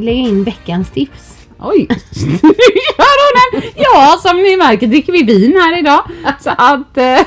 [0.00, 1.46] Lägg in veckans tips.
[1.58, 1.86] Oj!
[2.98, 3.70] Gör hon en?
[3.76, 6.02] Ja, som ni märker dricker vi vin här idag.
[6.40, 6.98] Så att...
[6.98, 7.18] Eh,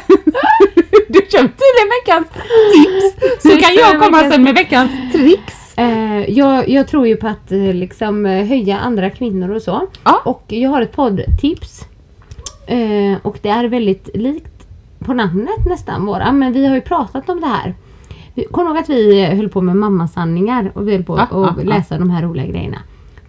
[1.08, 2.28] du köpte tydligen veckans
[2.74, 3.42] tips.
[3.42, 5.78] Så kan jag komma sen med veckans tricks.
[5.78, 9.88] Eh, jag, jag tror ju på att eh, liksom höja andra kvinnor och så.
[10.04, 10.22] Ja.
[10.26, 11.82] Och jag har ett poddtips.
[12.68, 14.68] Eh, och det är väldigt likt
[15.00, 16.32] på namnet nästan våra.
[16.32, 17.76] Men vi har ju pratat om det här.
[18.38, 21.30] Vi- Kom ihåg att vi eh, höll på med mammasanningar och vi höll på att
[21.32, 21.64] ja, ja.
[21.64, 22.78] läsa de här roliga grejerna.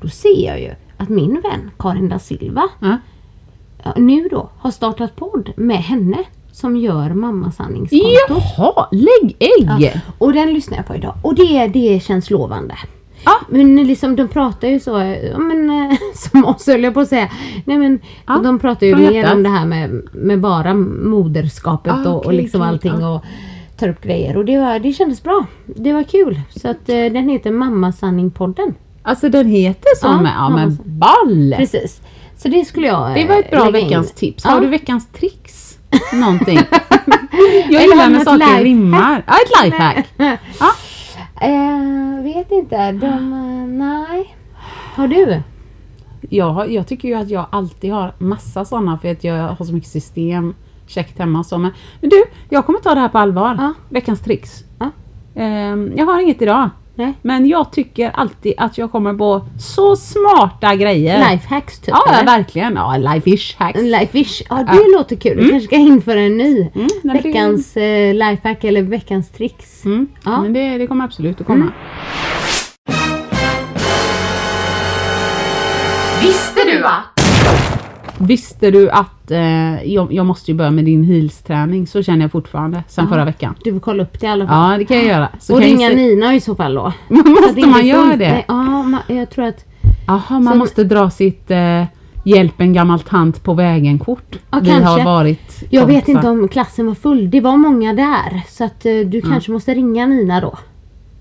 [0.01, 2.63] Då ser jag ju att min vän Karin da Silva
[3.97, 6.17] nu då har startat podd med henne
[6.53, 8.43] som gör mammasanningskontot.
[8.59, 9.71] Jaha, lägg ägg!
[9.79, 12.75] Ja, och den lyssnar jag på idag och det, det känns lovande.
[13.25, 13.33] Ja.
[13.49, 14.91] Men liksom de pratar ju så,
[15.33, 17.29] ja, men, eh, som oss höll jag på att säga.
[17.65, 22.01] Nej, men, Ja, de pratar ju mer om det här med, med bara moderskapet Ah,
[22.11, 23.25] och, och okej, liksom okej, allting och
[23.79, 24.37] tar upp grejer.
[24.37, 25.47] Och det, var, det kändes bra.
[25.67, 26.41] Det var kul.
[26.51, 28.75] Så att eh, den heter Mammasanningpodden.
[29.03, 31.55] Alltså den heter så Ja, med, ja men ball!
[31.57, 32.01] Precis.
[32.37, 33.85] Så det skulle jag Det var ett bra lägga in.
[33.89, 34.45] veckans tips.
[34.45, 34.51] Ja.
[34.51, 35.79] Har du veckans tricks?
[36.13, 36.57] Någonting?
[37.71, 39.23] jag gillar när saker rimmar.
[39.27, 40.07] Ja, ett lifehack.
[40.61, 40.71] Ja.
[41.41, 42.93] Eh, vet inte.
[42.93, 44.37] De, eh, nej.
[44.95, 45.43] Har du?
[46.31, 49.73] Jag, jag tycker ju att jag alltid har massa sådana för att jag har så
[49.73, 50.55] mycket system
[50.89, 51.59] käckt hemma och så.
[51.59, 53.55] Men, men du, jag kommer ta det här på allvar.
[53.59, 53.73] Ja.
[53.89, 54.65] Veckans tricks.
[54.79, 54.91] Ja.
[55.43, 56.71] Ehm, jag har inget idag.
[56.95, 57.13] Nej.
[57.23, 61.31] Men jag tycker alltid att jag kommer på så smarta grejer.
[61.33, 61.89] Lifehacks typ?
[61.89, 62.25] Ja, eller?
[62.27, 62.75] verkligen.
[62.75, 63.81] Ja, life-ish hacks.
[63.81, 64.43] Lifeish.
[64.51, 64.99] Ja, det Ja.
[64.99, 65.37] låter kul.
[65.37, 66.61] Du kanske ska införa en ny.
[66.75, 69.85] Mm, men det- veckans eh, lifehack eller veckans tricks.
[69.85, 70.41] Mm, Ja.
[70.43, 71.61] Men det, det kommer absolut att komma.
[71.61, 71.73] Mm.
[76.23, 77.18] Visste du att?
[78.19, 81.87] Visste du att eh, jag, jag måste ju börja med din heels-träning?
[81.87, 83.11] Så känner jag fortfarande sen Ja.
[83.15, 83.55] förra veckan.
[83.65, 84.73] Du får kolla upp det i alla fall.
[84.73, 85.29] Ja, det kan jag göra.
[85.41, 86.93] Så och ringa Nina i så fall då.
[87.09, 88.31] Måste man göra det?
[88.33, 88.55] Nej, ja,
[88.87, 89.65] ma- jag tror att...
[90.07, 91.85] Jaha, man Så- måste dra sitt eh,
[92.25, 94.39] hjälp en gammal tant på vägen-kort.
[94.51, 95.05] Ja, Vi har kanske.
[95.05, 97.31] varit Jag vet inte om klassen var full.
[97.31, 98.43] Det var många där.
[98.49, 100.59] Så att eh, du kanske måste ringa Nina då.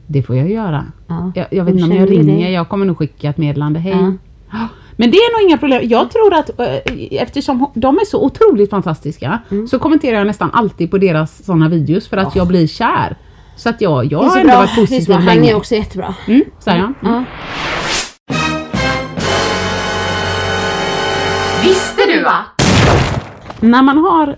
[0.07, 0.85] Det får jag göra.
[1.07, 1.31] Ja.
[1.35, 2.43] Jag, jag vet inte om jag ringer.
[2.43, 2.51] dig.
[2.53, 3.79] Jag kommer nog skicka ett meddelande.
[3.79, 3.97] Hej.
[4.51, 4.67] Ja.
[4.99, 5.81] Men det är nog inga problem.
[5.83, 9.67] Jag tror att eh, eftersom de är så otroligt fantastiska Mm.
[9.67, 13.15] så kommenterar jag nästan alltid på deras sådana videos för att jag blir kär.
[13.55, 14.59] Så att jag, jag har ändå bra.
[14.59, 15.15] varit positiv bra.
[15.15, 15.51] Han länge.
[15.51, 16.15] är också jättebra.
[16.27, 16.93] Mm, säger jag.
[17.09, 17.13] Mm.
[17.13, 17.23] Ja.
[21.63, 22.61] Visste du att?
[23.61, 24.35] När man har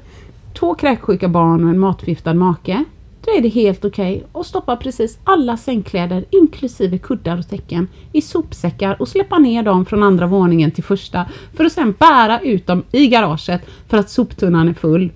[0.60, 2.84] två kräksjuka barn och en matförgiftad make,
[3.26, 8.22] då är det helt okej att stoppa precis alla sängkläder, inklusive kuddar och täcken, i
[8.22, 12.68] sopsäckar och släppa ner dem från andra våningen till första, för att sedan bära ut
[12.68, 15.12] dem i garaget för att soptunnan är full.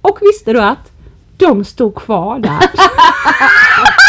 [0.00, 0.92] Och visste du att
[1.36, 2.60] de stod kvar där?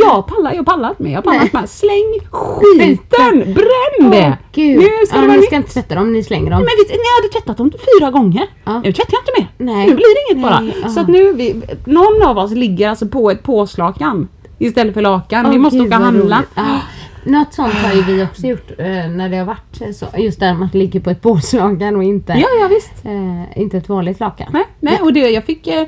[0.00, 1.68] jag pallar, jag pallar inte med, jag pallar inte med.
[1.68, 4.28] Släng skiten, bränn det!
[4.28, 4.78] Åh, Gud.
[4.78, 5.46] Nu ska ja, det vara ni nytt.
[5.46, 6.58] ska inte tvätta dem, ni slänger dem.
[6.58, 8.46] Men vet, ni hade tvättat dem fyra gånger.
[8.64, 8.80] Ja.
[8.84, 9.72] Nu tvättar jag inte mer.
[9.74, 9.86] Nej.
[9.86, 10.60] Nu blir det inget bara.
[10.60, 10.88] Nej, ja.
[10.88, 14.28] Så att nu, vi, någon av oss ligger alltså på ett påslakan
[14.58, 15.50] istället för lakan.
[15.50, 16.42] vi Åh, måste gud, åka och handla.
[16.54, 16.80] Ja.
[17.24, 20.06] Något sånt har ju vi också gjort eh, när det har varit så.
[20.18, 22.92] Just där man ligger på ett påslakan och inte, Ja, ja visst.
[23.04, 24.46] eh, inte ett vanligt lakan.
[24.52, 25.86] Nej, nej, och det, jag fick eh,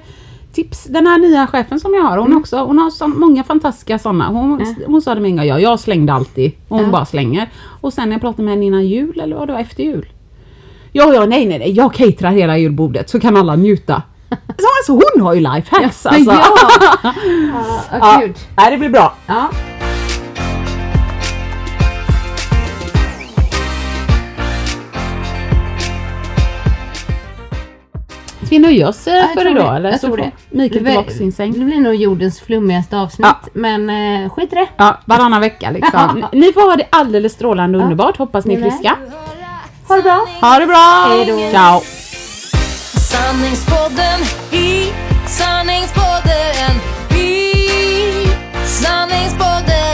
[0.55, 0.85] tips.
[0.85, 2.23] Den här nya chefen som jag har, Mm.
[2.33, 4.29] hon, också, hon har så många fantastiska sådana.
[4.29, 6.53] Hon, hon sa det med en gång, ja, jag slängde alltid.
[6.69, 6.93] Och hon Ja.
[6.93, 7.51] bara slänger.
[7.81, 10.07] Och sen när jag pratade med henne innan jul, eller vad det var, efter jul.
[10.93, 14.03] Ja, ja, nej, nej, nej, jag caterar hela julbordet så kan alla njuta.
[14.31, 16.33] Så alltså, hon har ju lifehacks alltså.
[16.33, 16.45] Ja.
[17.05, 17.13] Ja,
[17.91, 17.99] Ja.
[18.01, 18.37] ja, gud.
[18.57, 19.15] Nej, det blir bra.
[19.27, 19.49] Ja.
[28.55, 29.77] Vi nöja oss eh, Jag för idag det.
[29.77, 29.91] eller?
[29.91, 30.31] Jag så tror det.
[30.51, 31.53] Mikael tillbaka blir- sin säng.
[31.53, 33.27] Det blir nog jordens flummigaste avsnitt.
[33.27, 33.41] Ja.
[33.53, 33.91] Men
[34.25, 34.67] eh, skit i det.
[34.77, 36.27] Ja, varannan vecka liksom.
[36.33, 38.17] Ni får ha det alldeles strålande underbart.
[38.17, 38.97] Hoppas ni är friska.
[39.89, 40.27] Ha det bra.
[40.41, 41.07] Ha det bra!
[41.09, 41.51] Hej då.
[41.59, 41.81] Ciao!
[43.11, 44.21] Sanningspodden
[44.53, 44.93] i
[45.27, 46.75] Sanningspodden
[47.19, 47.55] i
[48.67, 49.94] Sanningspodden